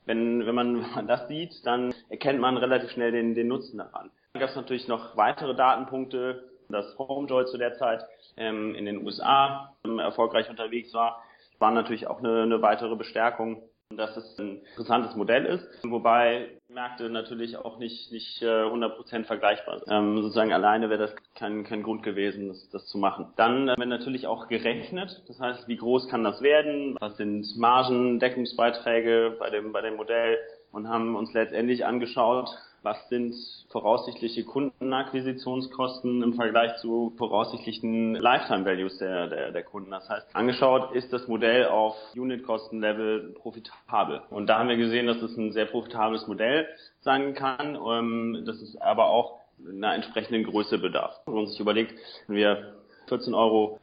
wenn, 0.05 0.45
wenn, 0.45 0.55
man, 0.55 0.81
wenn 0.83 0.91
man 0.95 1.07
das 1.07 1.27
sieht, 1.27 1.65
dann 1.65 1.93
erkennt 2.09 2.39
man 2.39 2.57
relativ 2.57 2.91
schnell 2.91 3.11
den, 3.11 3.35
den 3.35 3.47
Nutzen 3.47 3.77
daran. 3.77 4.11
Dann 4.33 4.39
gab 4.39 4.49
es 4.49 4.55
natürlich 4.55 4.87
noch 4.87 5.15
weitere 5.15 5.55
Datenpunkte, 5.55 6.43
dass 6.69 6.97
Homejoy 6.97 7.45
zu 7.45 7.57
der 7.57 7.75
Zeit 7.75 8.05
ähm, 8.37 8.73
in 8.75 8.85
den 8.85 9.05
USA 9.05 9.73
ähm, 9.85 9.99
erfolgreich 9.99 10.49
unterwegs 10.49 10.93
war, 10.93 11.21
war 11.59 11.71
natürlich 11.71 12.07
auch 12.07 12.19
eine, 12.19 12.43
eine 12.43 12.61
weitere 12.61 12.95
Bestärkung 12.95 13.61
dass 13.97 14.15
es 14.17 14.37
ein 14.39 14.61
interessantes 14.71 15.15
Modell 15.15 15.45
ist, 15.45 15.67
wobei 15.83 16.49
Märkte 16.67 17.09
natürlich 17.09 17.57
auch 17.57 17.77
nicht 17.77 18.11
nicht 18.11 18.41
äh, 18.41 18.45
100% 18.45 19.25
vergleichbar 19.25 19.79
sind. 19.79 19.91
Ähm, 19.91 20.21
sozusagen 20.21 20.53
alleine 20.53 20.89
wäre 20.89 21.07
das 21.07 21.15
kein, 21.35 21.63
kein 21.63 21.83
Grund 21.83 22.03
gewesen, 22.03 22.47
das, 22.47 22.69
das 22.69 22.85
zu 22.87 22.97
machen. 22.97 23.27
Dann 23.35 23.67
äh, 23.69 23.77
wird 23.77 23.89
natürlich 23.89 24.27
auch 24.27 24.47
gerechnet, 24.47 25.21
das 25.27 25.39
heißt, 25.39 25.67
wie 25.67 25.77
groß 25.77 26.09
kann 26.09 26.23
das 26.23 26.41
werden, 26.41 26.97
was 26.99 27.17
sind 27.17 27.45
Margen, 27.57 28.19
Deckungsbeiträge 28.19 29.35
bei 29.39 29.49
dem, 29.49 29.71
bei 29.71 29.81
dem 29.81 29.95
Modell 29.95 30.37
und 30.71 30.87
haben 30.87 31.15
uns 31.15 31.33
letztendlich 31.33 31.85
angeschaut, 31.85 32.49
was 32.83 33.09
sind 33.09 33.33
voraussichtliche 33.69 34.43
Kundenakquisitionskosten 34.43 36.21
im 36.21 36.33
Vergleich 36.33 36.75
zu 36.77 37.13
voraussichtlichen 37.17 38.15
Lifetime 38.15 38.65
Values 38.65 38.97
der, 38.97 39.27
der, 39.27 39.51
der 39.51 39.63
Kunden. 39.63 39.91
Das 39.91 40.09
heißt, 40.09 40.35
angeschaut 40.35 40.93
ist 40.93 41.11
das 41.13 41.27
Modell 41.27 41.67
auf 41.67 41.95
Unit-Kosten-Level 42.15 43.35
profitabel. 43.41 44.21
Und 44.29 44.47
da 44.47 44.59
haben 44.59 44.69
wir 44.69 44.77
gesehen, 44.77 45.07
dass 45.07 45.21
es 45.21 45.35
ein 45.37 45.53
sehr 45.53 45.65
profitables 45.65 46.27
Modell 46.27 46.67
sein 47.01 47.33
kann, 47.33 47.75
ähm, 47.75 48.43
dass 48.45 48.61
es 48.61 48.79
aber 48.81 49.07
auch 49.07 49.39
einer 49.67 49.95
entsprechenden 49.95 50.43
Größe 50.43 50.77
bedarf. 50.77 51.19
Und 51.25 51.37
uns 51.37 51.51
sich 51.51 51.59
überlegt, 51.59 51.93
wenn 52.27 52.35
wir 52.35 52.82
14,90 53.13 53.35
Euro 53.35 53.79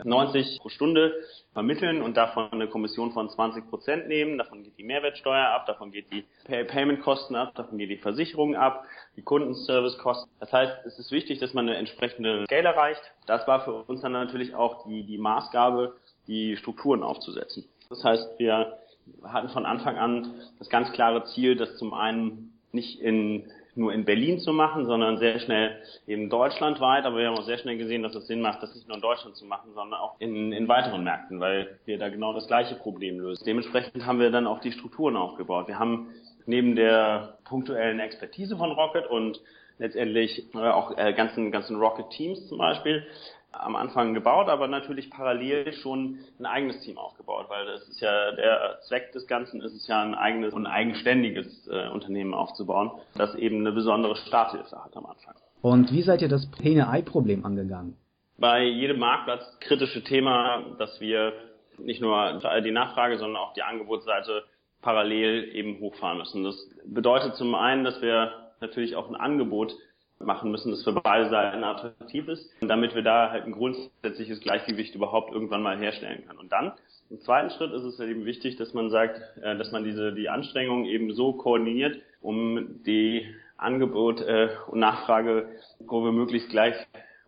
pro 0.58 0.68
Stunde 0.68 1.14
vermitteln 1.52 2.02
und 2.02 2.16
davon 2.16 2.52
eine 2.52 2.68
Kommission 2.68 3.12
von 3.12 3.28
20 3.28 3.68
Prozent 3.68 4.08
nehmen. 4.08 4.38
Davon 4.38 4.62
geht 4.62 4.78
die 4.78 4.84
Mehrwertsteuer 4.84 5.49
ab, 5.49 5.66
davon 5.66 5.90
geht 5.90 6.12
die 6.12 6.25
Pay 6.44 6.64
Payment-Kosten 6.64 7.34
ab, 7.34 7.54
davon 7.54 7.78
geht 7.78 7.90
die 7.90 7.96
Versicherung 7.96 8.54
ab, 8.56 8.84
die 9.16 9.22
Kundenservice-Kosten. 9.22 10.30
Das 10.38 10.52
heißt, 10.52 10.87
es 10.87 10.99
ist 10.99 11.10
wichtig, 11.10 11.38
dass 11.40 11.54
man 11.54 11.68
eine 11.68 11.76
entsprechende 11.76 12.44
Scale 12.46 12.68
erreicht. 12.68 13.02
Das 13.26 13.46
war 13.46 13.64
für 13.64 13.72
uns 13.72 14.00
dann 14.00 14.12
natürlich 14.12 14.54
auch 14.54 14.87
die, 14.87 15.04
die 15.04 15.18
Maßgabe, 15.18 15.96
die 16.26 16.56
Strukturen 16.56 17.02
aufzusetzen. 17.02 17.64
Das 17.88 18.04
heißt, 18.04 18.38
wir 18.38 18.78
hatten 19.25 19.49
von 19.49 19.66
Anfang 19.66 19.99
an 19.99 20.34
das 20.58 20.68
ganz 20.68 20.92
klare 20.92 21.25
Ziel, 21.25 21.56
dass 21.56 21.76
zum 21.76 21.94
einen 21.94 22.52
nicht 22.72 23.00
in 23.00 23.50
nur 23.74 23.92
in 23.92 24.04
Berlin 24.04 24.38
zu 24.38 24.52
machen, 24.52 24.86
sondern 24.86 25.18
sehr 25.18 25.38
schnell 25.40 25.76
eben 26.06 26.28
deutschlandweit. 26.28 27.04
Aber 27.04 27.18
wir 27.18 27.28
haben 27.28 27.36
auch 27.38 27.44
sehr 27.44 27.58
schnell 27.58 27.76
gesehen, 27.76 28.02
dass 28.02 28.14
es 28.14 28.26
Sinn 28.26 28.40
macht, 28.40 28.62
das 28.62 28.74
nicht 28.74 28.88
nur 28.88 28.96
in 28.96 29.02
Deutschland 29.02 29.36
zu 29.36 29.44
machen, 29.44 29.70
sondern 29.74 30.00
auch 30.00 30.16
in, 30.18 30.52
in 30.52 30.68
weiteren 30.68 31.04
Märkten, 31.04 31.40
weil 31.40 31.78
wir 31.84 31.98
da 31.98 32.08
genau 32.08 32.32
das 32.32 32.46
gleiche 32.46 32.74
Problem 32.74 33.20
lösen. 33.20 33.44
Dementsprechend 33.44 34.06
haben 34.06 34.20
wir 34.20 34.30
dann 34.30 34.46
auch 34.46 34.60
die 34.60 34.72
Strukturen 34.72 35.16
aufgebaut. 35.16 35.68
Wir 35.68 35.78
haben 35.78 36.08
neben 36.46 36.74
der 36.74 37.38
punktuellen 37.44 38.00
Expertise 38.00 38.56
von 38.56 38.72
Rocket 38.72 39.06
und 39.06 39.40
letztendlich 39.78 40.44
äh, 40.54 40.58
auch 40.58 40.96
äh, 40.96 41.12
ganzen, 41.12 41.50
ganzen 41.50 41.76
Rocket 41.76 42.10
Teams 42.10 42.46
zum 42.48 42.58
Beispiel, 42.58 43.04
am 43.52 43.76
Anfang 43.76 44.14
gebaut, 44.14 44.49
aber 44.49 44.69
natürlich 44.69 45.11
parallel 45.11 45.73
schon 45.73 46.19
ein 46.38 46.47
eigenes 46.47 46.80
Team 46.83 46.99
aufgebaut, 46.99 47.47
weil 47.49 47.66
das 47.66 47.88
ist 47.88 48.00
ja 48.00 48.33
der 48.33 48.78
Zweck 48.87 49.12
des 49.12 49.26
Ganzen 49.26 49.61
ist 49.61 49.75
es 49.75 49.87
ja 49.87 50.02
ein 50.02 50.14
eigenes 50.14 50.54
und 50.54 50.66
eigenständiges 50.66 51.69
äh, 51.69 51.88
Unternehmen 51.88 52.33
aufzubauen, 52.35 52.92
das 53.16 53.35
eben 53.35 53.61
eine 53.61 53.73
besondere 53.73 54.16
Starthilfe 54.16 54.83
hat 54.85 54.97
am 54.97 55.07
Anfang. 55.07 55.35
Und 55.62 55.92
wie 55.92 56.02
seid 56.02 56.23
ihr 56.23 56.28
das 56.28 56.49
Henne-Ei-Problem 56.62 57.45
angegangen? 57.45 57.97
Bei 58.38 58.62
jedem 58.62 58.99
Marktplatz 58.99 59.45
kritische 59.61 60.02
Thema, 60.02 60.62
dass 60.78 61.00
wir 61.00 61.33
nicht 61.78 62.00
nur 62.00 62.40
die 62.64 62.71
Nachfrage, 62.71 63.19
sondern 63.19 63.42
auch 63.42 63.52
die 63.52 63.62
Angebotsseite 63.62 64.45
parallel 64.80 65.54
eben 65.54 65.78
hochfahren 65.80 66.19
müssen. 66.19 66.45
Das 66.45 66.57
bedeutet 66.87 67.35
zum 67.35 67.54
einen, 67.54 67.85
dass 67.85 68.00
wir 68.00 68.33
natürlich 68.61 68.97
auch 68.97 69.09
ein 69.09 69.16
Angebot 69.16 69.75
machen 70.20 70.50
müssen, 70.50 70.70
das 70.70 70.84
für 70.84 70.92
beide 70.92 71.28
Seiten 71.30 71.64
attraktiv 71.64 72.28
ist, 72.28 72.48
damit 72.60 72.94
wir 72.94 73.02
da 73.02 73.30
halt 73.30 73.44
ein 73.46 73.52
grundsätzliches 73.52 74.40
Gleichgewicht 74.40 74.94
überhaupt 74.94 75.32
irgendwann 75.32 75.62
mal 75.62 75.78
herstellen 75.78 76.24
können. 76.26 76.38
Und 76.38 76.52
dann, 76.52 76.72
im 77.08 77.20
zweiten 77.20 77.50
Schritt 77.50 77.72
ist 77.72 77.82
es 77.82 77.98
eben 78.00 78.24
wichtig, 78.24 78.56
dass 78.56 78.74
man 78.74 78.90
sagt, 78.90 79.20
äh, 79.42 79.56
dass 79.56 79.72
man 79.72 79.84
diese, 79.84 80.12
die 80.12 80.28
Anstrengungen 80.28 80.84
eben 80.84 81.12
so 81.14 81.32
koordiniert, 81.32 82.00
um 82.20 82.82
die 82.84 83.26
Angebot 83.56 84.20
äh, 84.20 84.50
und 84.68 84.78
Nachfragekurve 84.80 86.12
möglichst 86.12 86.50
gleich 86.50 86.74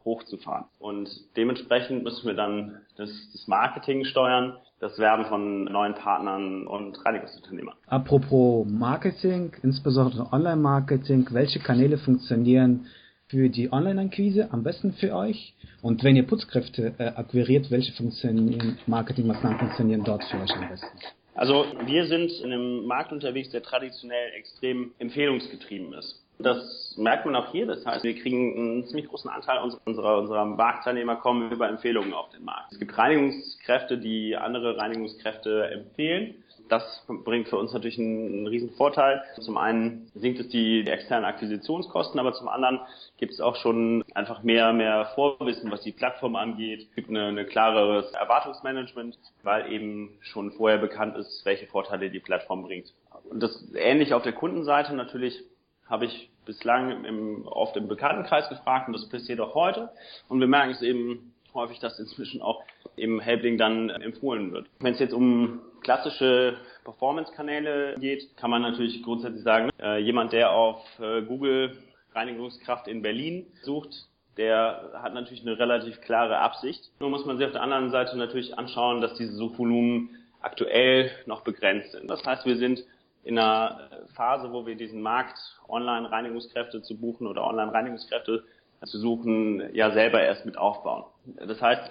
hochzufahren. 0.05 0.65
Und 0.79 1.09
dementsprechend 1.37 2.05
müssen 2.05 2.27
wir 2.27 2.35
dann 2.35 2.81
das, 2.97 3.11
das 3.33 3.47
Marketing 3.47 4.05
steuern, 4.05 4.57
das 4.81 4.99
Werben 4.99 5.27
von 5.27 5.65
neuen 5.65 5.95
Partnern 5.95 6.67
und 6.67 7.05
Reinigungsunternehmern. 7.05 7.77
Apropos 7.87 8.67
Marketing, 8.69 9.53
insbesondere 9.63 10.33
Online-Marketing, 10.33 11.29
welche 11.31 11.61
Kanäle 11.61 11.99
funktionieren 11.99 12.87
für 13.29 13.49
die 13.49 13.73
Online-Akquise 13.73 14.53
am 14.53 14.63
besten 14.63 14.93
für 14.93 15.15
euch? 15.15 15.55
Und 15.81 16.05
wenn 16.05 16.17
ihr 16.17 16.27
Putzkräfte 16.27 16.95
äh, 16.99 17.05
akquiriert, 17.09 17.71
welche 17.71 17.93
funktionieren, 17.93 18.79
Marketingmaßnahmen 18.87 19.59
funktionieren 19.59 20.05
dort 20.05 20.23
für 20.25 20.39
euch 20.39 20.53
am 20.55 20.69
besten? 20.69 20.99
Also 21.35 21.65
wir 21.87 22.07
sind 22.07 22.31
in 22.41 22.53
einem 22.53 22.87
Markt 22.87 23.11
unterwegs, 23.11 23.51
der 23.51 23.63
traditionell 23.63 24.33
extrem 24.37 24.93
empfehlungsgetrieben 24.99 25.95
ist. 25.95 26.23
Das 26.43 26.95
merkt 26.97 27.25
man 27.27 27.37
auch 27.37 27.51
hier. 27.53 27.67
Das 27.67 27.85
heißt, 27.85 28.05
wir 28.05 28.15
kriegen 28.15 28.57
einen 28.57 28.87
ziemlich 28.87 29.09
großen 29.09 29.31
Anteil 29.31 29.59
unserer, 29.85 30.19
unserer 30.19 30.45
Marktteilnehmer 30.45 31.17
kommen 31.17 31.51
über 31.51 31.69
Empfehlungen 31.69 32.13
auf 32.13 32.29
den 32.31 32.45
Markt. 32.45 32.73
Es 32.73 32.79
gibt 32.79 32.97
Reinigungskräfte, 32.97 33.99
die 33.99 34.37
andere 34.37 34.77
Reinigungskräfte 34.77 35.71
empfehlen. 35.71 36.35
Das 36.69 37.05
bringt 37.07 37.49
für 37.49 37.59
uns 37.59 37.73
natürlich 37.73 37.99
einen, 37.99 38.47
riesen 38.47 38.71
Vorteil. 38.71 39.23
Zum 39.41 39.59
einen 39.59 40.11
sinkt 40.15 40.41
es 40.41 40.49
die 40.49 40.87
externen 40.87 41.27
Akquisitionskosten, 41.27 42.19
aber 42.19 42.33
zum 42.33 42.49
anderen 42.49 42.81
gibt 43.19 43.33
es 43.33 43.41
auch 43.41 43.57
schon 43.57 44.05
einfach 44.15 44.43
mehr, 44.43 44.73
mehr 44.73 45.11
Vorwissen, 45.15 45.71
was 45.71 45.83
die 45.83 45.93
Plattform 45.93 46.35
angeht. 46.35 46.87
Es 46.89 46.95
gibt 46.95 47.11
eine 47.11 47.45
klareres 47.45 48.11
Erwartungsmanagement, 48.13 49.19
weil 49.43 49.71
eben 49.71 50.17
schon 50.21 50.53
vorher 50.53 50.79
bekannt 50.79 51.17
ist, 51.17 51.45
welche 51.45 51.67
Vorteile 51.67 52.11
die 52.11 52.21
Plattform 52.21 52.63
bringt. 52.63 52.95
Und 53.29 53.43
das 53.43 53.75
ähnlich 53.75 54.15
auf 54.15 54.23
der 54.23 54.33
Kundenseite 54.33 54.95
natürlich 54.95 55.43
habe 55.87 56.07
ich 56.07 56.32
bislang 56.45 57.05
im, 57.05 57.47
oft 57.47 57.77
im 57.77 57.89
Bekanntenkreis 57.89 58.49
gefragt 58.49 58.89
und 58.89 58.95
das 58.95 59.09
passiert 59.09 59.41
auch 59.41 59.55
heute. 59.55 59.91
Und 60.29 60.41
wir 60.41 60.47
merken 60.47 60.73
es 60.73 60.83
eben 60.83 61.33
häufig, 61.55 61.79
dass 61.79 61.99
inzwischen 61.99 62.43
auch 62.43 62.63
im 62.97 63.21
Helpling 63.21 63.59
dann 63.59 63.91
empfohlen 63.91 64.53
wird. 64.53 64.67
Wenn 64.81 64.95
es 64.95 65.01
jetzt 65.01 65.15
um 65.15 65.61
klassische 65.83 66.57
Performance-Kanäle 66.85 67.97
geht, 67.99 68.37
kann 68.37 68.51
man 68.51 68.63
natürlich 68.63 69.03
grundsätzlich 69.03 69.43
sagen, 69.43 69.71
äh, 69.81 69.99
jemand, 69.99 70.33
der 70.33 70.53
auf 70.53 70.83
äh, 71.01 71.23
Google 71.23 71.77
Reinigungskraft 72.15 72.89
in 72.89 73.03
Berlin 73.03 73.47
sucht, 73.63 74.07
der 74.37 74.93
hat 74.95 75.15
natürlich 75.15 75.43
eine 75.43 75.59
relativ 75.59 76.01
klare 76.01 76.39
Absicht. 76.39 76.91
Nur 77.01 77.11
muss 77.11 77.27
man 77.27 77.37
sich 77.37 77.47
auf 77.47 77.53
der 77.53 77.63
anderen 77.63 77.91
Seite 77.91 78.17
natürlich 78.17 78.57
anschauen, 78.59 79.01
dass 79.01 79.15
diese 79.15 79.35
Suchvolumen 79.35 80.11
aktuell 80.41 81.11
noch 81.27 81.43
begrenzt 81.43 81.93
sind. 81.93 82.11
Das 82.11 82.25
heißt, 82.25 82.47
wir 82.47 82.57
sind 82.57 82.85
in 83.25 83.39
einer 83.39 83.89
Phase, 84.15 84.53
wo 84.53 84.67
wir 84.67 84.75
diesen 84.75 85.01
Markt 85.01 85.39
Online-Reinigungskräfte 85.69 86.83
zu 86.83 86.99
buchen 86.99 87.27
oder 87.27 87.47
Online-Reinigungskräfte 87.47 88.45
zu 88.85 88.99
suchen, 88.99 89.63
ja 89.75 89.93
selber 89.93 90.23
erst 90.23 90.45
mit 90.45 90.59
aufbauen. 90.59 91.05
Das 91.47 91.61
heißt, 91.61 91.83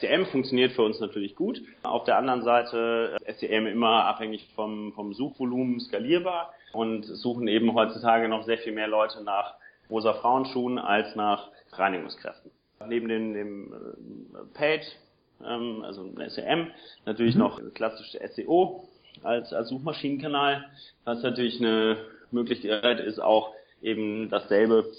SEM 0.00 0.26
funktioniert 0.26 0.72
für 0.72 0.82
uns 0.82 1.00
natürlich 1.00 1.34
gut. 1.34 1.62
Auf 1.82 2.04
der 2.04 2.18
anderen 2.18 2.42
Seite 2.42 3.16
SEM 3.38 3.66
immer 3.66 4.04
abhängig 4.04 4.46
vom, 4.54 4.92
vom 4.92 5.14
Suchvolumen 5.14 5.80
skalierbar 5.80 6.52
und 6.72 7.04
suchen 7.04 7.48
eben 7.48 7.72
heutzutage 7.74 8.28
noch 8.28 8.44
sehr 8.44 8.58
viel 8.58 8.72
mehr 8.72 8.88
Leute 8.88 9.22
nach 9.24 9.54
rosa 9.88 10.14
Frauenschuhen 10.14 10.78
als 10.78 11.14
nach 11.16 11.50
Reinigungskräften. 11.72 12.50
Neben 12.86 13.08
dem, 13.08 13.34
dem 13.34 13.72
äh, 13.72 14.54
Paid, 14.54 14.98
ähm, 15.44 15.82
also 15.82 16.10
SEM, 16.28 16.70
natürlich 17.06 17.34
mhm. 17.34 17.40
noch 17.40 17.60
klassische 17.74 18.20
SEO, 18.28 18.88
als, 19.22 19.52
als 19.52 19.68
Suchmaschinenkanal, 19.68 20.64
was 21.04 21.22
natürlich 21.22 21.60
eine 21.60 21.96
Möglichkeit 22.30 23.00
ist, 23.00 23.20
auch 23.20 23.52
eben 23.82 24.28
dasselbe 24.30 24.92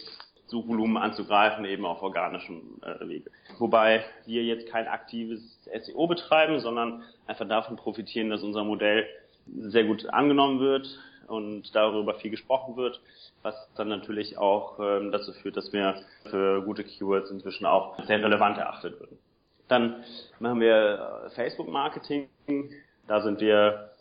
Suchvolumen 0.47 0.97
anzugreifen, 0.97 1.65
eben 1.65 1.85
auf 1.85 2.01
organischem 2.01 2.81
äh, 2.81 3.07
Wege. 3.07 3.29
Wobei 3.59 4.03
wir 4.25 4.43
jetzt 4.43 4.67
kein 4.67 4.87
aktives 4.87 5.41
SEO 5.85 6.07
betreiben, 6.07 6.59
sondern 6.59 7.03
einfach 7.27 7.47
davon 7.47 7.75
profitieren, 7.75 8.29
dass 8.29 8.41
unser 8.41 8.63
Modell 8.63 9.05
sehr 9.45 9.83
gut 9.83 10.07
angenommen 10.09 10.59
wird 10.59 10.87
und 11.27 11.75
darüber 11.75 12.15
viel 12.15 12.31
gesprochen 12.31 12.75
wird, 12.75 12.99
was 13.43 13.55
dann 13.75 13.89
natürlich 13.89 14.37
auch 14.37 14.79
ähm, 14.79 15.11
dazu 15.11 15.31
führt, 15.33 15.55
dass 15.55 15.71
wir 15.71 16.01
für 16.29 16.63
gute 16.63 16.83
Keywords 16.83 17.29
inzwischen 17.29 17.65
auch 17.65 18.03
sehr 18.05 18.21
relevant 18.21 18.57
erachtet 18.57 18.99
werden. 18.99 19.17
Dann 19.67 20.03
machen 20.39 20.59
wir 20.61 21.25
äh, 21.25 21.29
Facebook-Marketing. 21.29 22.27
Da 23.07 23.21
sind 23.21 23.39
wir 23.39 23.91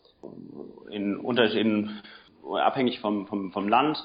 in 0.90 1.16
Unterschieden 1.16 2.02
abhängig 2.44 3.00
vom, 3.00 3.26
vom, 3.26 3.52
vom 3.52 3.68
Land 3.68 4.02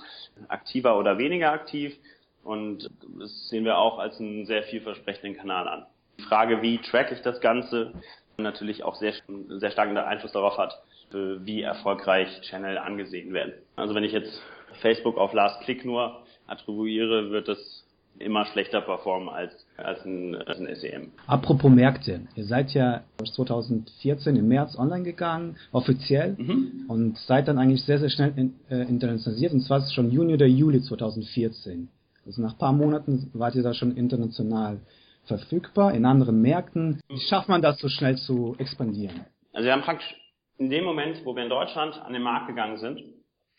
aktiver 0.47 0.97
oder 0.97 1.17
weniger 1.17 1.51
aktiv. 1.51 1.95
Und 2.43 2.89
das 3.19 3.49
sehen 3.49 3.63
wir 3.63 3.77
auch 3.77 3.99
als 3.99 4.19
einen 4.19 4.45
sehr 4.45 4.63
vielversprechenden 4.63 5.37
Kanal 5.37 5.67
an. 5.67 5.85
Die 6.19 6.23
Frage, 6.23 6.61
wie 6.61 6.77
track 6.79 7.11
ich 7.11 7.21
das 7.21 7.39
Ganze, 7.39 7.93
natürlich 8.37 8.83
auch 8.83 8.95
sehr, 8.95 9.13
sehr 9.47 9.71
starken 9.71 9.97
Einfluss 9.97 10.33
darauf 10.33 10.57
hat, 10.57 10.81
wie 11.11 11.61
erfolgreich 11.61 12.41
Channel 12.41 12.77
angesehen 12.77 13.33
werden. 13.33 13.53
Also 13.75 13.95
wenn 13.95 14.03
ich 14.03 14.11
jetzt 14.11 14.41
Facebook 14.81 15.17
auf 15.17 15.33
Last 15.33 15.61
Click 15.61 15.85
nur 15.85 16.23
attribuiere, 16.47 17.29
wird 17.29 17.47
das 17.47 17.85
immer 18.19 18.45
schlechter 18.45 18.81
performen 18.81 19.29
als, 19.29 19.53
als, 19.77 20.03
ein, 20.05 20.35
als 20.35 20.59
ein 20.59 20.73
SEM. 20.75 21.11
Apropos 21.27 21.71
Märkte. 21.71 22.21
Ihr 22.35 22.45
seid 22.45 22.71
ja 22.73 23.03
2014 23.35 24.35
im 24.35 24.47
März 24.47 24.77
online 24.77 25.03
gegangen, 25.03 25.57
offiziell, 25.71 26.35
mhm. 26.37 26.85
und 26.87 27.17
seid 27.17 27.47
dann 27.47 27.57
eigentlich 27.57 27.83
sehr, 27.83 27.99
sehr 27.99 28.09
schnell 28.09 28.33
in, 28.35 28.53
äh, 28.69 28.81
internationalisiert. 28.83 29.53
Und 29.53 29.61
zwar 29.61 29.79
ist 29.79 29.85
es 29.85 29.93
schon 29.93 30.11
Juni 30.11 30.33
oder 30.33 30.45
Juli 30.45 30.81
2014. 30.81 31.89
Also 32.25 32.41
nach 32.41 32.53
ein 32.53 32.57
paar 32.57 32.73
Monaten 32.73 33.29
wart 33.33 33.55
ihr 33.55 33.63
da 33.63 33.73
schon 33.73 33.95
international 33.95 34.79
verfügbar, 35.25 35.93
in 35.93 36.05
anderen 36.05 36.41
Märkten. 36.41 37.01
Wie 37.07 37.19
schafft 37.19 37.49
man 37.49 37.61
das 37.61 37.79
so 37.79 37.89
schnell 37.89 38.17
zu 38.17 38.55
expandieren? 38.57 39.25
Also 39.53 39.65
wir 39.65 39.73
haben 39.73 39.83
praktisch 39.83 40.15
in 40.57 40.69
dem 40.69 40.83
Moment, 40.83 41.25
wo 41.25 41.35
wir 41.35 41.43
in 41.43 41.49
Deutschland 41.49 42.01
an 42.01 42.13
den 42.13 42.21
Markt 42.21 42.47
gegangen 42.47 42.77
sind, 42.77 43.01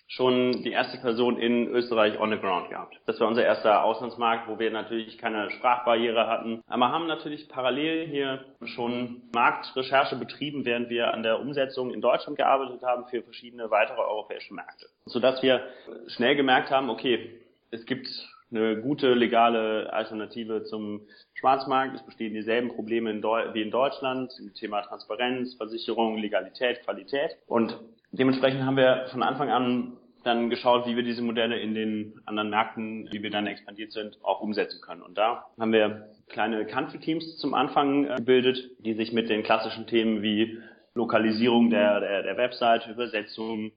schon 0.07 0.63
die 0.63 0.73
erste 0.73 0.99
Person 0.99 1.39
in 1.39 1.69
Österreich 1.69 2.19
on 2.21 2.31
the 2.31 2.39
ground 2.39 2.69
gehabt. 2.71 3.01
Das 3.07 3.19
war 3.21 3.29
unser 3.29 3.45
erster 3.45 3.85
Auslandsmarkt, 3.85 4.49
wo 4.49 4.59
wir 4.59 4.71
natürlich 4.71 5.19
keine 5.19 5.51
Sprachbarriere 5.51 6.27
hatten. 6.27 6.63
Aber 6.67 6.91
haben 6.91 7.07
natürlich 7.07 7.49
parallel 7.49 8.07
hier 8.07 8.45
schon 8.65 9.23
Marktrecherche 9.35 10.17
betrieben, 10.17 10.65
während 10.65 10.91
wir 10.91 11.13
an 11.15 11.23
der 11.23 11.41
Umsetzung 11.41 11.93
in 11.93 12.01
Deutschland 12.01 12.39
gearbeitet 12.39 12.83
haben 12.83 13.07
für 13.07 13.23
verschiedene 13.23 13.71
weitere 13.71 14.01
europäische 14.01 14.55
Märkte. 14.55 14.87
Sodass 15.07 15.43
wir 15.43 15.63
schnell 16.09 16.37
gemerkt 16.37 16.71
haben, 16.71 16.91
okay, 16.91 17.41
es 17.71 17.87
gibt 17.87 18.09
eine 18.51 18.81
gute 18.81 19.15
legale 19.15 19.93
Alternative 19.93 20.65
zum 20.65 21.03
Schwarzmarkt. 21.35 21.97
Es 21.97 22.03
bestehen 22.05 22.35
dieselben 22.35 22.69
Probleme 22.69 23.11
in 23.11 23.23
wie 23.23 23.63
in 23.63 23.71
Deutschland 23.71 24.33
im 24.39 24.55
Thema 24.55 24.83
Transparenz, 24.83 25.55
Versicherung, 25.55 26.19
Legalität, 26.19 26.83
Qualität. 26.85 27.37
Und 27.47 27.77
dementsprechend 28.17 28.65
haben 28.65 28.77
wir 28.77 29.07
von 29.11 29.23
Anfang 29.23 29.51
an 29.51 29.97
dann 30.25 30.51
geschaut, 30.51 30.87
wie 30.87 30.97
wir 30.97 31.03
diese 31.03 31.23
Modelle 31.23 31.59
in 31.59 31.75
den 31.75 32.21
anderen 32.25 32.51
Märkten, 32.51 33.09
wie 33.13 33.23
wir 33.23 33.31
dann 33.31 33.47
expandiert 33.47 33.93
sind, 33.93 34.19
auch 34.23 34.41
umsetzen 34.41 34.81
können. 34.81 35.03
Und 35.03 35.19
da 35.19 35.47
haben 35.59 35.73
wir 35.73 36.09
kleine 36.29 36.65
Country-Teams 36.65 37.37
zum 37.39 37.55
Anfang 37.55 38.07
äh, 38.07 38.17
gebildet, 38.17 38.71
die 38.79 38.95
sich 38.95 39.13
mit 39.13 39.29
den 39.29 39.43
klassischen 39.43 39.87
Themen 39.87 40.23
wie 40.23 40.59
Lokalisierung 40.95 41.71
der, 41.71 42.01
der, 42.01 42.23
der 42.23 42.37
Website, 42.37 42.87
Übersetzung, 42.87 43.73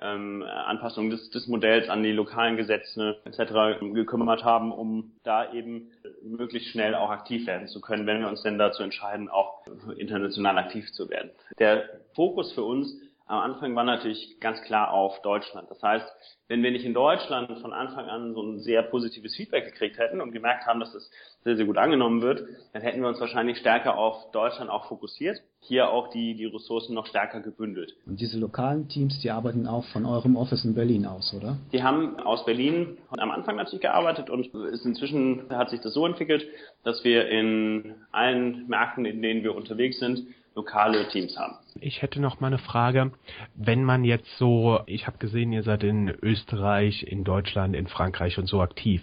ähm, 0.00 0.42
Anpassung 0.42 1.10
des, 1.10 1.30
des 1.30 1.46
Modells 1.46 1.88
an 1.88 2.02
die 2.02 2.10
lokalen 2.10 2.56
Gesetze 2.56 3.20
etc. 3.24 3.78
gekümmert 3.92 4.42
haben, 4.42 4.72
um 4.72 5.12
da 5.22 5.52
eben 5.52 5.90
möglichst 6.22 6.70
schnell 6.70 6.94
auch 6.94 7.10
aktiv 7.10 7.46
werden 7.46 7.68
zu 7.68 7.80
können, 7.80 8.06
wenn 8.06 8.20
wir 8.20 8.28
uns 8.28 8.42
denn 8.42 8.58
dazu 8.58 8.82
entscheiden, 8.82 9.28
auch 9.28 9.64
international 9.96 10.58
aktiv 10.58 10.90
zu 10.92 11.08
werden. 11.10 11.30
Der 11.58 11.84
Fokus 12.14 12.52
für 12.52 12.64
uns 12.64 12.98
am 13.26 13.40
Anfang 13.40 13.74
war 13.74 13.84
natürlich 13.84 14.38
ganz 14.40 14.60
klar 14.62 14.92
auf 14.92 15.22
Deutschland. 15.22 15.70
Das 15.70 15.82
heißt, 15.82 16.06
wenn 16.48 16.62
wir 16.62 16.70
nicht 16.70 16.84
in 16.84 16.92
Deutschland 16.92 17.58
von 17.60 17.72
Anfang 17.72 18.06
an 18.06 18.34
so 18.34 18.42
ein 18.42 18.60
sehr 18.60 18.82
positives 18.82 19.34
Feedback 19.34 19.64
gekriegt 19.64 19.98
hätten 19.98 20.20
und 20.20 20.32
gemerkt 20.32 20.66
haben, 20.66 20.78
dass 20.78 20.94
es 20.94 21.10
sehr, 21.42 21.56
sehr 21.56 21.64
gut 21.64 21.78
angenommen 21.78 22.20
wird, 22.20 22.42
dann 22.74 22.82
hätten 22.82 23.00
wir 23.00 23.08
uns 23.08 23.20
wahrscheinlich 23.20 23.56
stärker 23.56 23.96
auf 23.96 24.30
Deutschland 24.32 24.70
auch 24.70 24.88
fokussiert, 24.88 25.40
hier 25.60 25.88
auch 25.88 26.10
die, 26.10 26.34
die 26.34 26.44
Ressourcen 26.44 26.94
noch 26.94 27.06
stärker 27.06 27.40
gebündelt. 27.40 27.94
Und 28.04 28.20
diese 28.20 28.38
lokalen 28.38 28.88
Teams, 28.88 29.18
die 29.20 29.30
arbeiten 29.30 29.66
auch 29.66 29.84
von 29.86 30.04
eurem 30.04 30.36
Office 30.36 30.66
in 30.66 30.74
Berlin 30.74 31.06
aus, 31.06 31.32
oder? 31.34 31.56
Die 31.72 31.82
haben 31.82 32.20
aus 32.20 32.44
Berlin 32.44 32.98
am 33.08 33.30
Anfang 33.30 33.56
natürlich 33.56 33.80
gearbeitet 33.80 34.28
und 34.28 34.52
ist 34.54 34.84
inzwischen 34.84 35.48
hat 35.48 35.70
sich 35.70 35.80
das 35.80 35.94
so 35.94 36.04
entwickelt, 36.04 36.46
dass 36.82 37.02
wir 37.04 37.26
in 37.28 37.94
allen 38.12 38.68
Märkten, 38.68 39.06
in 39.06 39.22
denen 39.22 39.42
wir 39.42 39.54
unterwegs 39.54 39.98
sind, 39.98 40.26
lokale 40.54 41.08
Teams 41.08 41.36
haben. 41.36 41.56
Ich 41.80 42.02
hätte 42.02 42.20
noch 42.20 42.40
mal 42.40 42.48
eine 42.48 42.58
Frage. 42.58 43.12
Wenn 43.54 43.84
man 43.84 44.04
jetzt 44.04 44.38
so, 44.38 44.80
ich 44.86 45.06
habe 45.06 45.18
gesehen, 45.18 45.52
ihr 45.52 45.62
seid 45.62 45.82
in 45.82 46.08
Österreich, 46.08 47.02
in 47.02 47.24
Deutschland, 47.24 47.74
in 47.74 47.88
Frankreich 47.88 48.38
und 48.38 48.46
so 48.46 48.60
aktiv. 48.60 49.02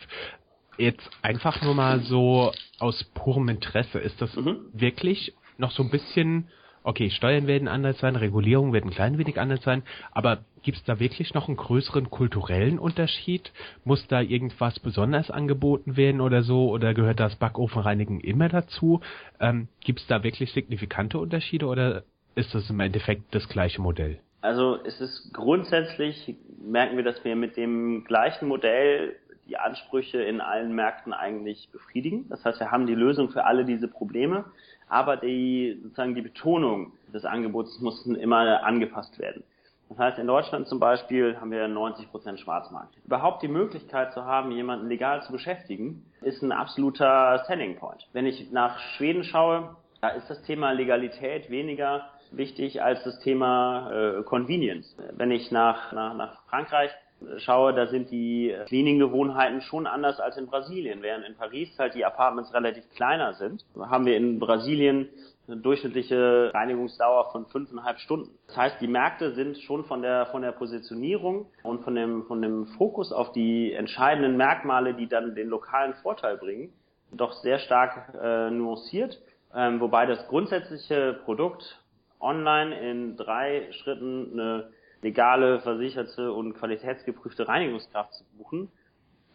Jetzt 0.78 1.10
einfach 1.22 1.62
nur 1.62 1.76
mal 1.76 2.00
so 2.00 2.52
aus 2.80 3.04
purem 3.14 3.50
Interesse, 3.50 4.00
ist 4.00 4.22
das 4.22 4.36
mhm. 4.36 4.58
wirklich 4.74 5.34
noch 5.58 5.72
so 5.72 5.84
ein 5.84 5.92
bisschen 5.92 6.48
okay, 6.84 7.10
Steuern 7.10 7.48
werden 7.48 7.68
anders 7.68 8.00
sein, 8.00 8.16
Regulierung 8.16 8.74
wird 8.74 8.86
ein 8.86 8.92
klein 8.92 9.18
wenig 9.18 9.40
anders 9.40 9.62
sein, 9.64 9.84
aber 10.12 10.40
gibt 10.64 10.78
es 10.78 10.84
da 10.84 11.00
wirklich 11.00 11.34
noch 11.34 11.48
einen 11.48 11.58
größeren 11.58 12.10
kulturellen 12.10 12.80
Unterschied? 12.80 13.52
Muss 13.84 14.06
da 14.08 14.22
irgendwas 14.22 14.80
besonders 14.80 15.32
angeboten 15.32 15.98
werden 15.98 16.22
oder 16.22 16.44
so? 16.44 16.70
Oder 16.70 16.94
gehört 16.94 17.20
das 17.20 17.36
Backofenreinigen 17.36 18.20
immer 18.20 18.50
dazu? 18.50 19.02
Ähm, 19.40 19.68
gibt 19.84 20.02
es 20.02 20.08
da 20.08 20.24
wirklich 20.24 20.52
signifikante 20.52 21.18
Unterschiede 21.18 21.66
oder 21.66 22.04
ist 22.36 22.54
das 22.54 22.70
im 22.70 22.80
Endeffekt 22.80 23.34
das 23.34 23.48
gleiche 23.50 23.82
Modell? 23.82 24.20
Also 24.42 24.80
es 24.84 25.00
ist 25.00 25.34
grundsätzlich, 25.34 26.36
merken 26.64 26.98
wir, 26.98 27.04
dass 27.04 27.24
wir 27.24 27.36
mit 27.36 27.58
dem 27.58 28.04
gleichen 28.06 28.48
Modell 28.48 29.16
die 29.48 29.58
Ansprüche 29.58 30.22
in 30.22 30.42
allen 30.42 30.74
Märkten 30.74 31.14
eigentlich 31.14 31.70
befriedigen. 31.72 32.28
Das 32.30 32.44
heißt, 32.46 32.60
wir 32.60 32.72
haben 32.72 32.88
die 32.88 32.96
Lösung 32.96 33.30
für 33.30 33.46
alle 33.46 33.66
diese 33.66 33.88
Probleme 33.88 34.46
aber 34.92 35.16
die, 35.16 35.80
sozusagen 35.82 36.16
die 36.16 36.22
Betonung 36.22 36.92
des 37.14 37.24
Angebots 37.24 37.80
muss 37.80 38.06
immer 38.06 38.62
angepasst 38.64 39.18
werden. 39.20 39.42
Das 39.88 39.98
heißt, 39.98 40.20
in 40.20 40.28
Deutschland 40.28 40.68
zum 40.68 40.80
Beispiel 40.80 41.38
haben 41.40 41.50
wir 41.50 41.66
90% 41.68 42.38
Schwarzmarkt. 42.38 42.94
Überhaupt 43.06 43.42
die 43.42 43.48
Möglichkeit 43.48 44.14
zu 44.14 44.26
haben, 44.26 44.52
jemanden 44.52 44.90
legal 44.90 45.24
zu 45.24 45.32
beschäftigen, 45.32 46.06
ist 46.22 46.42
ein 46.42 46.52
absoluter 46.52 47.42
Selling 47.48 47.78
Point. 47.78 48.06
Wenn 48.12 48.26
ich 48.26 48.52
nach 48.52 48.80
Schweden 48.80 49.24
schaue, 49.24 49.78
da 50.02 50.10
ist 50.10 50.30
das 50.30 50.42
Thema 50.44 50.72
Legalität 50.72 51.50
weniger 51.50 52.10
wichtig 52.32 52.82
als 52.82 53.02
das 53.06 53.18
Thema 53.20 53.92
äh, 53.92 54.24
Convenience. 54.24 54.98
Wenn 55.14 55.32
ich 55.32 55.52
nach, 55.52 55.94
nach, 55.94 56.14
nach 56.16 56.44
Frankreich 56.50 56.92
schaue, 57.38 57.74
da 57.74 57.88
sind 57.88 58.12
die 58.12 58.56
Cleaning-Gewohnheiten 58.68 59.62
schon 59.62 59.88
anders 59.88 60.20
als 60.20 60.38
in 60.38 60.48
Brasilien. 60.48 61.02
Während 61.02 61.26
in 61.26 61.36
Paris 61.36 61.70
halt 61.78 61.96
die 61.96 62.06
Apartments 62.06 62.54
relativ 62.54 62.84
kleiner 62.96 63.34
sind, 63.34 63.66
haben 63.80 64.06
wir 64.06 64.18
in 64.18 64.40
Brasilien 64.40 65.10
eine 65.48 65.58
durchschnittliche 65.58 66.52
Reinigungsdauer 66.54 67.32
von 67.32 67.46
fünfeinhalb 67.48 68.00
Stunden. 68.00 68.30
Das 68.48 68.58
heißt, 68.58 68.82
die 68.82 68.88
Märkte 68.88 69.34
sind 69.34 69.58
schon 69.58 69.86
von 69.86 70.02
der, 70.02 70.28
von 70.28 70.42
der 70.42 70.52
Positionierung 70.52 71.48
und 71.64 71.84
von 71.84 71.96
dem, 71.96 72.24
von 72.24 72.42
dem 72.42 72.68
Fokus 72.78 73.12
auf 73.12 73.32
die 73.32 73.74
entscheidenden 73.74 74.38
Merkmale, 74.38 74.94
die 74.94 75.08
dann 75.08 75.36
den 75.36 75.50
lokalen 75.50 75.94
Vorteil 75.96 76.38
bringen, 76.38 76.72
doch 77.12 77.34
sehr 77.34 77.60
stark 77.60 78.14
äh, 78.22 78.50
nuanciert, 78.50 79.20
ähm, 79.54 79.82
wobei 79.82 80.06
das 80.06 80.28
grundsätzliche 80.28 81.20
Produkt 81.26 81.82
online 82.20 82.80
in 82.80 83.18
drei 83.18 83.68
Schritten 83.72 84.40
eine 84.40 84.70
legale, 85.02 85.60
versicherte 85.62 86.32
und 86.32 86.54
qualitätsgeprüfte 86.54 87.48
Reinigungskraft 87.48 88.14
zu 88.14 88.24
buchen, 88.38 88.72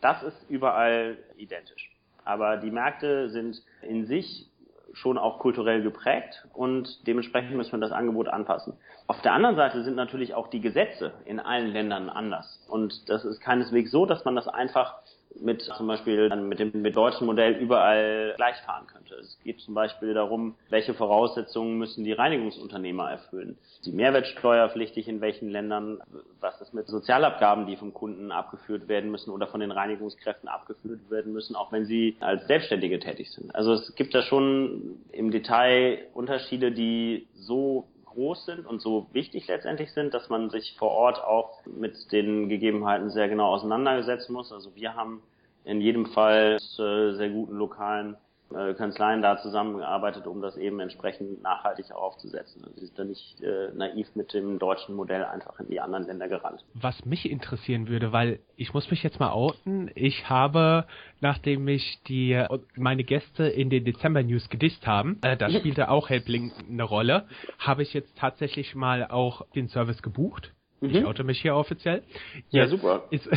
das 0.00 0.22
ist 0.22 0.50
überall 0.50 1.18
identisch. 1.36 1.90
Aber 2.24 2.56
die 2.56 2.70
Märkte 2.70 3.30
sind 3.30 3.62
in 3.82 4.06
sich 4.06 4.50
schon 4.92 5.18
auch 5.18 5.38
kulturell 5.38 5.82
geprägt 5.82 6.46
und 6.54 7.06
dementsprechend 7.06 7.54
müssen 7.54 7.72
wir 7.72 7.78
das 7.78 7.92
Angebot 7.92 8.28
anpassen. 8.28 8.74
Auf 9.06 9.20
der 9.20 9.32
anderen 9.32 9.56
Seite 9.56 9.84
sind 9.84 9.94
natürlich 9.94 10.34
auch 10.34 10.48
die 10.48 10.60
Gesetze 10.60 11.12
in 11.26 11.38
allen 11.38 11.68
Ländern 11.68 12.08
anders. 12.08 12.64
Und 12.68 13.08
das 13.08 13.24
ist 13.24 13.40
keineswegs 13.40 13.90
so, 13.90 14.06
dass 14.06 14.24
man 14.24 14.34
das 14.34 14.48
einfach 14.48 15.02
mit 15.40 15.62
zum 15.62 15.86
Beispiel 15.86 16.34
mit 16.36 16.58
dem 16.58 16.82
mit 16.82 16.96
deutschen 16.96 17.26
Modell 17.26 17.54
überall 17.54 18.34
gleich 18.36 18.56
fahren 18.64 18.86
könnte. 18.86 19.14
Es 19.16 19.38
geht 19.42 19.60
zum 19.60 19.74
Beispiel 19.74 20.14
darum, 20.14 20.54
welche 20.70 20.94
Voraussetzungen 20.94 21.78
müssen 21.78 22.04
die 22.04 22.12
Reinigungsunternehmer 22.12 23.10
erfüllen. 23.10 23.58
Die 23.84 23.92
Mehrwertsteuerpflichtig 23.92 25.08
in 25.08 25.20
welchen 25.20 25.50
Ländern, 25.50 26.00
was 26.40 26.60
ist 26.60 26.74
mit 26.74 26.86
Sozialabgaben, 26.86 27.66
die 27.66 27.76
vom 27.76 27.92
Kunden 27.92 28.32
abgeführt 28.32 28.88
werden 28.88 29.10
müssen 29.10 29.30
oder 29.30 29.46
von 29.46 29.60
den 29.60 29.70
Reinigungskräften 29.70 30.48
abgeführt 30.48 31.10
werden 31.10 31.32
müssen, 31.32 31.56
auch 31.56 31.72
wenn 31.72 31.86
sie 31.86 32.16
als 32.20 32.46
Selbstständige 32.46 32.98
tätig 32.98 33.30
sind. 33.30 33.54
Also 33.54 33.72
es 33.72 33.94
gibt 33.94 34.14
da 34.14 34.22
schon 34.22 35.00
im 35.12 35.30
Detail 35.30 36.06
Unterschiede, 36.14 36.72
die 36.72 37.26
so 37.34 37.86
groß 38.16 38.46
sind 38.46 38.66
und 38.66 38.80
so 38.80 39.06
wichtig 39.12 39.46
letztendlich 39.46 39.92
sind, 39.92 40.14
dass 40.14 40.28
man 40.28 40.50
sich 40.50 40.74
vor 40.76 40.90
Ort 40.90 41.22
auch 41.22 41.64
mit 41.66 42.10
den 42.10 42.48
Gegebenheiten 42.48 43.10
sehr 43.10 43.28
genau 43.28 43.52
auseinandersetzen 43.52 44.32
muss. 44.32 44.52
Also 44.52 44.74
wir 44.74 44.94
haben 44.94 45.22
in 45.64 45.80
jedem 45.80 46.06
Fall 46.06 46.56
äh, 46.56 47.12
sehr 47.12 47.30
guten 47.30 47.56
lokalen 47.56 48.16
äh, 48.54 48.74
Kanzleien 48.74 49.22
da 49.22 49.38
zusammengearbeitet, 49.38 50.26
um 50.26 50.40
das 50.40 50.56
eben 50.56 50.78
entsprechend 50.80 51.42
nachhaltig 51.42 51.90
aufzusetzen. 51.92 52.62
Also 52.64 52.78
sie 52.78 52.86
sind 52.86 52.98
da 52.98 53.04
nicht 53.04 53.40
äh, 53.40 53.70
naiv 53.74 54.08
mit 54.14 54.32
dem 54.34 54.58
deutschen 54.58 54.94
Modell 54.94 55.24
einfach 55.24 55.58
in 55.60 55.68
die 55.68 55.80
anderen 55.80 56.06
Länder 56.06 56.28
gerannt. 56.28 56.64
Was 56.74 57.04
mich 57.04 57.28
interessieren 57.28 57.88
würde, 57.88 58.12
weil 58.12 58.38
ich 58.56 58.72
muss 58.72 58.90
mich 58.90 59.02
jetzt 59.02 59.18
mal 59.18 59.30
outen, 59.30 59.90
ich 59.94 60.28
habe, 60.28 60.86
nachdem 61.20 61.64
mich 61.64 62.00
die 62.06 62.40
meine 62.76 63.04
Gäste 63.04 63.48
in 63.48 63.68
den 63.68 63.84
Dezember 63.84 64.22
News 64.22 64.48
gedisst 64.48 64.86
haben, 64.86 65.18
äh, 65.22 65.36
da 65.36 65.50
spielte 65.58 65.90
auch 65.90 66.08
Helpling 66.08 66.52
eine 66.68 66.84
Rolle, 66.84 67.26
habe 67.58 67.82
ich 67.82 67.94
jetzt 67.94 68.16
tatsächlich 68.16 68.74
mal 68.74 69.06
auch 69.06 69.42
den 69.54 69.68
Service 69.68 70.02
gebucht 70.02 70.52
Mhm. 70.80 70.90
Ich 70.90 71.04
oute 71.04 71.24
mich 71.24 71.40
hier 71.40 71.54
offiziell. 71.54 72.02
Ja, 72.50 72.62
ja 72.62 72.68
super. 72.68 73.04
Ist, 73.10 73.28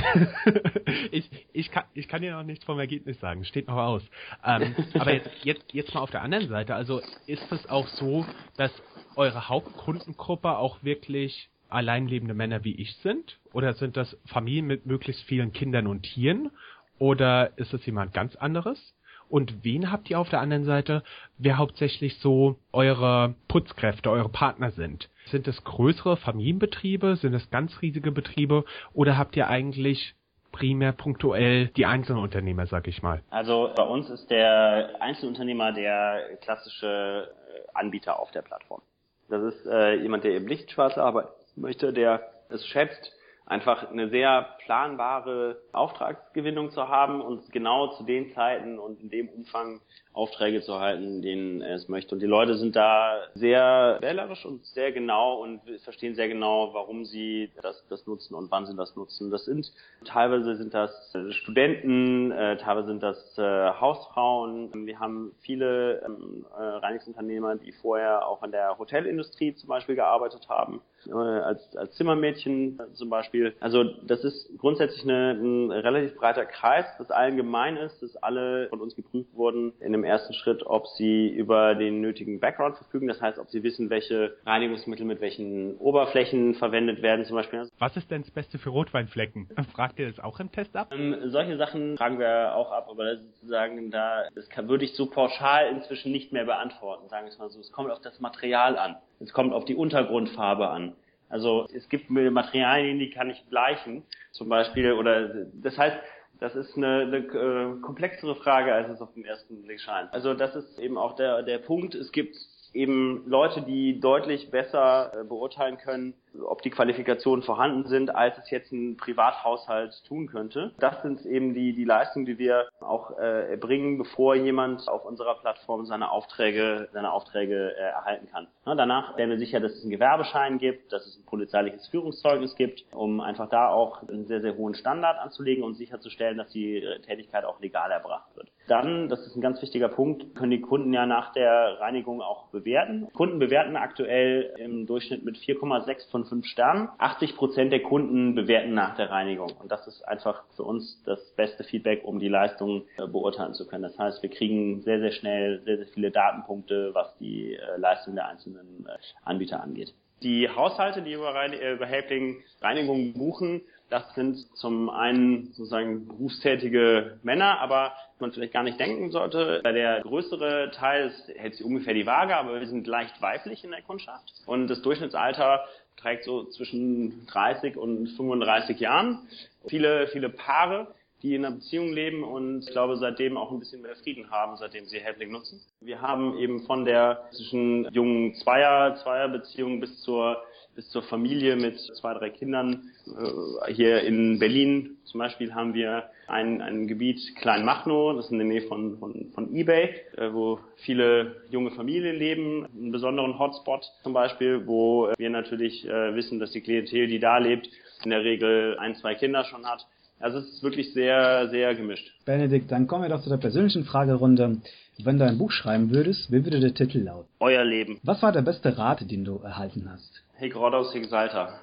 ich, 1.12 1.30
ich, 1.54 1.72
kann, 1.72 1.86
ich 1.94 2.08
kann 2.08 2.22
dir 2.22 2.34
noch 2.34 2.44
nichts 2.44 2.66
vom 2.66 2.80
Ergebnis 2.80 3.20
sagen, 3.20 3.46
steht 3.46 3.68
noch 3.68 3.78
aus. 3.78 4.04
Ähm, 4.44 4.76
aber 4.94 5.14
jetzt, 5.14 5.30
jetzt, 5.44 5.74
jetzt 5.74 5.94
mal 5.94 6.02
auf 6.02 6.12
der 6.12 6.22
anderen 6.22 6.48
Seite, 6.50 6.76
also 6.76 7.02
ist 7.28 7.52
es 7.52 7.70
auch 7.70 7.88
so, 7.88 8.26
dass 8.58 8.72
eure 9.16 9.50
Hauptkundengruppe 9.50 10.58
auch 10.58 10.84
wirklich 10.84 11.50
alleinlebende 11.70 12.34
Männer 12.34 12.64
wie 12.64 12.76
ich 12.76 12.96
sind? 12.98 13.40
Oder 13.54 13.74
sind 13.74 13.96
das 13.96 14.18
Familien 14.26 14.66
mit 14.66 14.86
möglichst 14.86 15.24
vielen 15.24 15.54
Kindern 15.54 15.88
und 15.88 16.04
Tieren? 16.04 16.52
Oder 16.98 17.58
ist 17.58 17.74
es 17.74 17.86
jemand 17.86 18.14
ganz 18.14 18.36
anderes? 18.36 18.94
Und 19.30 19.64
wen 19.64 19.92
habt 19.92 20.10
ihr 20.10 20.20
auf 20.20 20.30
der 20.30 20.42
anderen 20.42 20.66
Seite, 20.66 21.04
wer 21.38 21.58
hauptsächlich 21.58 22.18
so 22.18 22.58
eure 22.74 23.36
Putzkräfte, 23.48 24.10
eure 24.10 24.30
Partner 24.30 24.72
sind? 24.72 25.10
Sind 25.28 25.48
es 25.48 25.64
größere 25.64 26.18
Familienbetriebe? 26.18 27.16
Sind 27.16 27.36
es 27.36 27.50
ganz 27.52 27.82
riesige 27.82 28.12
Betriebe? 28.12 28.66
Oder 28.94 29.18
habt 29.18 29.36
ihr 29.38 29.48
eigentlich 29.48 30.16
primär 30.52 30.92
punktuell 30.92 31.68
die 31.68 31.86
Einzelunternehmer, 31.86 32.66
sag 32.66 32.88
ich 32.88 33.04
mal? 33.04 33.22
Also 33.30 33.72
bei 33.76 33.84
uns 33.84 34.10
ist 34.10 34.32
der 34.32 35.00
Einzelunternehmer 35.00 35.72
der 35.74 36.38
klassische 36.42 37.30
äh, 37.30 37.68
Anbieter 37.76 38.20
auf 38.20 38.32
der 38.32 38.42
Plattform. 38.42 38.82
Das 39.30 39.44
ist 39.44 39.68
äh, 39.68 39.94
jemand, 40.02 40.24
der 40.24 40.32
eben 40.32 40.46
nicht 40.46 40.72
schwarz 40.72 40.98
arbeiten 40.98 41.30
möchte, 41.56 41.94
der 41.94 42.32
es 42.50 42.66
schätzt, 42.66 43.14
einfach 43.50 43.90
eine 43.90 44.10
sehr 44.10 44.56
planbare 44.64 45.58
Auftragsgewinnung 45.74 46.72
zu 46.72 46.88
haben 46.88 47.20
und 47.20 47.52
genau 47.52 47.88
zu 47.88 48.04
den 48.04 48.32
Zeiten 48.34 48.80
und 48.80 49.02
in 49.02 49.10
dem 49.10 49.28
Umfang 49.28 49.82
Aufträge 50.14 50.62
zu 50.62 50.80
halten, 50.80 51.22
denen 51.22 51.62
es 51.62 51.88
möchte. 51.88 52.14
Und 52.14 52.22
die 52.22 52.28
Leute 52.28 52.58
sind 52.58 52.76
da 52.76 53.28
sehr 53.36 53.98
wählerisch 54.02 54.46
und 54.46 54.66
sehr 54.66 54.92
genau 54.92 55.42
und 55.42 55.62
verstehen 55.84 56.16
sehr 56.16 56.28
genau, 56.28 56.74
warum 56.74 57.06
sie 57.06 57.52
das, 57.62 57.84
das 57.90 58.06
nutzen 58.06 58.36
und 58.36 58.52
wann 58.52 58.66
sie 58.66 58.76
das 58.76 58.96
nutzen. 58.96 59.32
Das 59.32 59.46
sind 59.46 59.72
teilweise 60.06 60.56
sind 60.56 60.74
das 60.74 61.16
Studenten, 61.32 62.32
äh, 62.32 62.58
teilweise 62.58 62.88
sind 62.88 63.04
das 63.04 63.38
äh, 63.38 63.72
Hausfrauen. 63.80 64.86
Wir 64.86 65.00
haben 65.00 65.32
viele 65.42 66.02
ähm, 66.06 66.46
äh, 66.58 66.62
Reinigungsunternehmer, 66.62 67.56
die 67.56 67.72
vorher 67.72 68.28
auch 68.28 68.44
in 68.44 68.52
der 68.52 68.78
Hotelindustrie 68.78 69.54
zum 69.56 69.70
Beispiel 69.70 69.96
gearbeitet 69.96 70.50
haben, 70.50 70.82
äh, 71.08 71.12
als, 71.14 71.76
als 71.76 71.96
Zimmermädchen 71.96 72.80
zum 72.94 73.10
Beispiel. 73.10 73.54
Also 73.60 73.84
das 73.84 74.24
ist 74.24 74.50
grundsätzlich 74.58 75.04
eine, 75.04 75.32
ein 75.32 75.72
relativ 75.72 76.16
breiter 76.16 76.46
Kreis, 76.46 76.86
das 76.98 77.12
allen 77.12 77.38
gemein 77.38 77.78
ist, 77.78 78.02
dass 78.02 78.16
alle 78.18 78.68
von 78.70 78.82
uns 78.82 78.96
geprüft 78.96 79.34
wurden 79.34 79.74
in 79.80 79.92
dem 79.92 80.04
ersten 80.04 80.34
Schritt, 80.34 80.66
ob 80.66 80.88
sie 80.88 81.30
über 81.30 81.76
den 81.76 82.02
nötigen 82.02 82.40
Background 82.40 82.78
verfügen. 82.78 83.08
Das 83.08 83.22
heißt, 83.22 83.40
ob 83.40 83.50
sie 83.50 83.64
wissen, 83.64 83.90
welche 83.90 84.36
Reinigungsmittel 84.46 85.06
mit 85.06 85.22
welchen 85.22 85.78
Oberflächen 85.78 86.56
verwendet 86.56 87.02
werden 87.02 87.26
zum 87.26 87.36
Beispiel. 87.36 87.70
Was 87.80 87.96
ist 87.98 88.10
denn 88.12 88.22
das 88.22 88.32
Beste 88.32 88.58
für 88.58 88.70
Rotweinflecken? 88.70 89.50
Fragt 89.74 90.00
ihr 90.00 90.08
das 90.08 90.20
auch 90.20 90.40
im 90.40 90.52
Test 90.52 90.76
ab? 90.76 90.92
Ähm, 90.92 91.16
solche 91.26 91.58
Sachen 91.58 91.98
fragen 91.98 92.20
wir 92.20 92.56
auch 92.56 92.72
ab, 92.72 92.88
aber 92.90 93.18
sozusagen 93.18 93.92
da, 93.92 94.24
das 94.36 94.50
kann, 94.50 94.68
würde 94.68 94.86
ich 94.86 94.94
so 94.94 95.08
pauschal 95.08 95.70
inzwischen 95.70 96.12
nicht 96.12 96.32
mehr 96.32 96.46
beantworten, 96.46 97.08
sagen 97.10 97.26
wir 97.26 97.32
es 97.32 97.40
mal 97.40 97.50
so. 97.50 97.60
Es 97.60 97.72
kommt 97.72 97.92
auf 97.92 98.02
das 98.02 98.20
Material 98.20 98.78
an. 98.78 98.96
Es 99.20 99.34
kommt 99.34 99.54
auf 99.54 99.66
die 99.66 99.76
Untergrundfarbe 99.76 100.70
an. 100.70 100.94
Also 101.30 101.68
es 101.74 101.88
gibt 101.90 102.10
Materialien, 102.10 103.00
die 103.00 103.12
kann 103.12 103.30
ich 103.30 103.48
gleichen, 103.50 104.04
zum 104.32 104.50
Beispiel, 104.50 104.94
oder 104.94 105.46
das 105.54 105.78
heißt, 105.78 105.98
das 106.40 106.56
ist 106.56 106.76
eine, 106.78 107.02
eine 107.02 107.18
äh, 107.18 107.82
komplexere 107.82 108.36
Frage, 108.36 108.74
als 108.74 108.90
es 108.90 109.02
auf 109.02 109.14
den 109.14 109.26
ersten 109.26 109.62
Blick 109.62 109.82
scheint. 109.82 110.12
Also 110.14 110.34
das 110.34 110.56
ist 110.56 110.80
eben 110.80 110.98
auch 110.98 111.16
der, 111.16 111.44
der 111.44 111.58
Punkt. 111.60 111.96
Es 111.96 112.12
gibt 112.12 112.36
eben 112.74 113.24
Leute, 113.28 113.62
die 113.62 114.00
deutlich 114.00 114.52
besser 114.52 115.12
äh, 115.14 115.24
beurteilen 115.24 115.78
können, 115.78 116.14
ob 116.48 116.62
die 116.62 116.70
Qualifikationen 116.70 117.44
vorhanden 117.44 117.88
sind, 117.88 118.14
als 118.14 118.38
es 118.38 118.50
jetzt 118.50 118.72
ein 118.72 118.98
Privathaushalt 118.98 120.04
tun 120.08 120.28
könnte. 120.28 120.72
Das 120.80 121.02
sind 121.02 121.26
eben 121.26 121.54
die, 121.54 121.74
die 121.74 121.84
Leistungen, 121.84 122.26
die 122.26 122.38
wir 122.38 122.68
auch 122.80 123.18
äh, 123.18 123.52
erbringen, 123.52 123.98
bevor 123.98 124.36
jemand 124.36 124.88
auf 124.88 125.06
unserer 125.06 125.36
Plattform 125.36 125.86
seine 125.86 126.12
Aufträge, 126.12 126.88
seine 126.94 127.12
Aufträge 127.12 127.76
äh, 127.76 127.82
erhalten 127.82 128.28
kann. 128.32 128.48
Ja, 128.66 128.76
danach 128.76 129.14
stellen 129.14 129.32
wir 129.32 129.40
sicher, 129.40 129.60
dass 129.60 129.74
es 129.74 129.82
einen 129.82 129.92
Gewerbeschein 129.92 130.60
gibt, 130.60 130.94
dass 130.94 131.06
es 131.06 131.18
ein 131.18 131.26
polizeiliches 131.26 131.88
Führungszeugnis 131.88 132.56
gibt, 132.56 132.86
um 132.94 133.20
einfach 133.22 133.50
da 133.50 133.70
auch 133.70 134.08
einen 134.08 134.28
sehr, 134.28 134.42
sehr 134.42 134.56
hohen 134.56 134.76
Standard 134.76 135.18
anzulegen 135.20 135.64
und 135.64 135.76
sicherzustellen, 135.76 136.38
dass 136.38 136.50
die 136.52 136.86
Tätigkeit 137.06 137.46
auch 137.46 137.60
legal 137.60 137.92
erbracht 137.92 138.36
wird. 138.36 138.49
Dann, 138.70 139.10
das 139.10 139.26
ist 139.26 139.36
ein 139.36 139.42
ganz 139.42 139.62
wichtiger 139.62 139.90
Punkt, 139.90 140.36
können 140.36 140.52
die 140.52 140.62
Kunden 140.62 140.94
ja 140.94 141.06
nach 141.06 141.34
der 141.34 141.80
Reinigung 141.80 142.22
auch 142.22 142.48
bewerten. 142.50 143.08
Kunden 143.14 143.40
bewerten 143.40 143.76
aktuell 143.76 144.54
im 144.58 144.86
Durchschnitt 144.86 145.26
mit 145.26 145.38
4,6 145.38 146.10
von 146.12 146.26
5 146.26 146.46
Sternen. 146.46 146.90
80 147.00 147.36
Prozent 147.36 147.72
der 147.72 147.82
Kunden 147.82 148.36
bewerten 148.36 148.74
nach 148.74 148.96
der 148.96 149.10
Reinigung. 149.10 149.52
Und 149.60 149.72
das 149.72 149.88
ist 149.88 150.08
einfach 150.08 150.44
für 150.56 150.64
uns 150.64 151.02
das 151.04 151.20
beste 151.36 151.64
Feedback, 151.64 152.04
um 152.04 152.20
die 152.20 152.28
Leistung 152.28 152.84
äh, 152.98 153.08
beurteilen 153.08 153.56
zu 153.56 153.68
können. 153.68 153.84
Das 153.84 153.98
heißt, 153.98 154.22
wir 154.22 154.30
kriegen 154.30 154.82
sehr, 154.82 155.00
sehr 155.00 155.12
schnell 155.12 155.62
sehr, 155.66 155.78
sehr 155.78 155.88
viele 155.88 156.12
Datenpunkte, 156.12 156.92
was 156.94 157.18
die 157.18 157.56
äh, 157.56 157.78
Leistung 157.78 158.16
der 158.16 158.28
einzelnen 158.28 158.86
äh, 158.88 158.98
Anbieter 159.24 159.64
angeht. 159.64 159.94
Die 160.22 160.50
Haushalte, 160.50 161.02
die 161.02 161.14
über, 161.14 161.34
Rein 161.34 161.54
über 161.54 161.86
Helpling 161.86 162.44
Reinigung 162.62 163.14
buchen, 163.14 163.62
das 163.90 164.14
sind 164.16 164.38
zum 164.56 164.90
einen 164.90 165.48
sozusagen 165.54 166.08
berufstätige 166.08 167.20
Männer, 167.24 167.60
aber 167.60 167.94
man 168.20 168.32
vielleicht 168.32 168.54
gar 168.54 168.64
nicht 168.64 168.80
denken 168.80 169.12
sollte. 169.12 169.62
Der 169.64 170.02
größere 170.02 170.72
Teil 170.72 171.12
hält 171.36 171.56
sich 171.56 171.66
ungefähr 171.66 171.94
die 171.94 172.06
Waage, 172.06 172.36
aber 172.36 172.60
wir 172.60 172.68
sind 172.68 172.86
leicht 172.88 173.22
weiblich 173.22 173.64
in 173.64 173.72
der 173.72 173.82
Kundschaft. 173.82 174.34
Und 174.46 174.68
das 174.68 174.82
Durchschnittsalter 174.82 175.66
trägt 175.98 176.24
so 176.26 176.46
zwischen 176.46 177.26
30 177.28 177.78
und 177.78 178.08
35 178.10 178.80
Jahren. 178.80 179.28
Viele, 179.68 180.08
viele 180.08 180.30
Paare, 180.30 180.88
die 181.22 181.36
in 181.36 181.46
einer 181.46 181.56
Beziehung 181.56 181.92
leben 181.92 182.24
und 182.24 182.62
ich 182.62 182.72
glaube 182.72 182.96
seitdem 182.96 183.38
auch 183.38 183.52
ein 183.52 183.60
bisschen 183.60 183.82
mehr 183.82 183.96
Frieden 183.96 184.30
haben, 184.32 184.56
seitdem 184.58 184.86
sie 184.86 185.00
Helpling 185.00 185.32
nutzen. 185.32 185.62
Wir 185.82 186.02
haben 186.02 186.38
eben 186.38 186.62
von 186.62 186.86
der 186.86 187.28
zwischen 187.32 187.92
jungen 187.92 188.36
Zweier, 188.36 188.96
Zweierbeziehung 188.96 189.82
bis 189.82 190.02
zur 190.02 190.42
bis 190.80 190.88
zur 190.92 191.04
Familie 191.04 191.58
mit 191.58 191.78
zwei, 191.78 192.14
drei 192.14 192.30
Kindern. 192.30 192.84
Äh, 193.06 193.74
hier 193.74 194.02
in 194.02 194.40
Berlin 194.40 194.96
zum 195.04 195.20
Beispiel 195.20 195.54
haben 195.54 195.74
wir 195.74 196.06
ein, 196.26 196.62
ein 196.62 196.88
Gebiet 196.88 197.20
Kleinmachnow, 197.36 198.16
das 198.16 198.28
ist 198.28 198.32
in 198.32 198.38
der 198.38 198.48
Nähe 198.48 198.62
von, 198.62 198.98
von, 198.98 199.30
von 199.34 199.54
Ebay, 199.54 199.90
äh, 200.16 200.32
wo 200.32 200.60
viele 200.78 201.36
junge 201.50 201.72
Familien 201.72 202.16
leben, 202.16 202.66
einen 202.66 202.94
besonderen 202.94 203.38
Hotspot 203.38 203.84
zum 204.04 204.14
Beispiel, 204.14 204.66
wo 204.68 205.12
wir 205.18 205.30
natürlich 205.30 205.86
äh, 205.86 206.16
wissen, 206.16 206.40
dass 206.40 206.52
die 206.52 206.62
Klientel, 206.62 207.08
die 207.08 207.20
da 207.20 207.40
lebt, 207.40 207.70
in 208.06 208.12
der 208.12 208.24
Regel 208.24 208.78
ein, 208.80 208.96
zwei 208.96 209.16
Kinder 209.16 209.44
schon 209.44 209.66
hat. 209.66 209.86
Also 210.22 210.38
es 210.38 210.46
ist 210.46 210.64
wirklich 210.64 210.94
sehr, 210.94 211.50
sehr 211.50 211.76
gemischt. 211.76 212.10
Benedikt, 212.24 212.72
dann 212.72 212.88
kommen 212.88 213.04
wir 213.04 213.10
doch 213.10 213.22
zu 213.22 213.30
der 213.30 213.38
persönlichen 213.38 213.84
Fragerunde. 213.84 214.62
Wenn 215.04 215.18
du 215.18 215.26
ein 215.26 215.38
Buch 215.38 215.52
schreiben 215.52 215.92
würdest, 215.92 216.32
wie 216.32 216.46
würde 216.46 216.62
der 216.62 216.74
Titel 216.74 217.00
lauten? 217.00 217.28
Euer 217.40 217.66
Leben. 217.66 218.00
Was 218.04 218.22
war 218.22 218.32
der 218.32 218.44
beste 218.44 218.78
Rat, 218.78 219.12
den 219.12 219.26
du 219.26 219.40
erhalten 219.40 219.90
hast? 219.92 220.24
Hey 220.40 220.48
Grodaus 220.48 220.96
Exalta. 220.96 221.60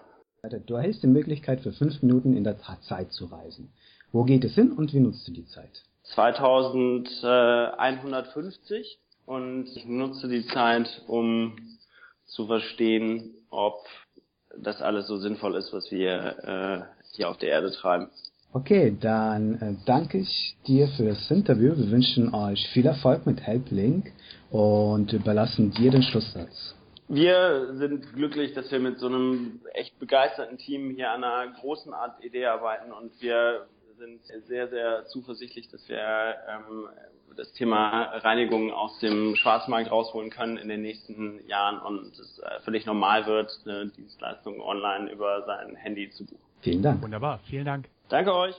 Du 0.67 0.75
erhältst 0.75 1.03
die 1.03 1.07
Möglichkeit, 1.07 1.63
für 1.63 1.73
fünf 1.73 2.03
Minuten 2.03 2.37
in 2.37 2.45
der 2.45 2.59
Zeit 2.59 3.11
zu 3.11 3.25
reisen. 3.25 3.73
Wo 4.13 4.25
geht 4.25 4.45
es 4.45 4.55
hin 4.55 4.73
und 4.73 4.93
wie 4.93 5.01
nutzt 5.01 5.27
du 5.27 5.33
die 5.33 5.47
Zeit? 5.47 5.83
2150 6.03 8.99
und 9.25 9.75
ich 9.75 9.87
nutze 9.87 10.29
die 10.29 10.47
Zeit, 10.49 11.01
um 11.07 11.57
zu 12.27 12.49
verstehen, 12.49 13.33
ob 13.49 13.79
das 14.59 14.83
alles 14.83 15.07
so 15.07 15.17
sinnvoll 15.17 15.55
ist, 15.55 15.73
was 15.73 15.91
wir 15.91 16.37
äh, 16.45 16.83
hier 17.15 17.31
auf 17.31 17.39
der 17.39 17.49
Erde 17.49 17.71
treiben. 17.71 18.11
Okay, 18.53 18.95
dann 19.01 19.55
äh, 19.55 19.77
danke 19.87 20.19
ich 20.19 20.55
dir 20.67 20.89
für 20.89 21.07
das 21.07 21.31
Interview. 21.31 21.75
Wir 21.79 21.91
wünschen 21.91 22.35
euch 22.35 22.69
viel 22.75 22.85
Erfolg 22.85 23.25
mit 23.25 23.41
Helplink 23.41 24.13
und 24.51 25.15
überlassen 25.15 25.71
dir 25.71 25.91
den 25.91 26.03
Schlusssatz. 26.03 26.76
Wir 27.09 27.75
sind 27.75 28.13
glücklich, 28.15 28.53
dass 28.55 28.71
wir 28.73 28.81
mit 28.81 28.99
so 28.99 29.07
einem 29.07 29.61
echt 29.75 29.99
begeisterten 29.99 30.59
Team 30.59 30.91
hier 30.91 31.11
an 31.13 31.23
einer 31.23 31.53
großen 31.53 31.93
Art 31.95 32.23
Idee 32.25 32.47
arbeiten 32.47 32.93
und 32.93 33.13
wir 33.21 33.67
sind 33.99 34.21
sehr, 34.47 34.69
sehr 34.69 35.07
zuversichtlich, 35.07 35.69
dass 35.69 35.89
wir 35.89 35.99
ähm, 35.99 36.89
das 37.37 37.53
Thema 37.53 38.03
Reinigung 38.19 38.73
aus 38.73 38.99
dem 39.01 39.37
Schwarzmarkt 39.37 39.91
rausholen 39.91 40.31
können 40.31 40.57
in 40.57 40.69
den 40.69 40.83
nächsten 40.83 41.47
Jahren 41.47 41.79
und 41.79 42.19
es 42.19 42.39
äh, 42.41 42.61
völlig 42.65 42.87
normal 42.87 43.27
wird, 43.27 43.51
eine 43.65 43.87
Dienstleistung 43.89 44.61
online 44.61 45.11
über 45.11 45.45
sein 45.47 45.77
Handy 45.77 46.11
zu 46.11 46.25
buchen. 46.25 46.41
Vielen 46.61 46.83
Dank. 46.83 47.03
Wunderbar, 47.03 47.41
vielen 47.49 47.65
Dank. 47.65 47.89
Danke 48.09 48.35
euch. 48.35 48.57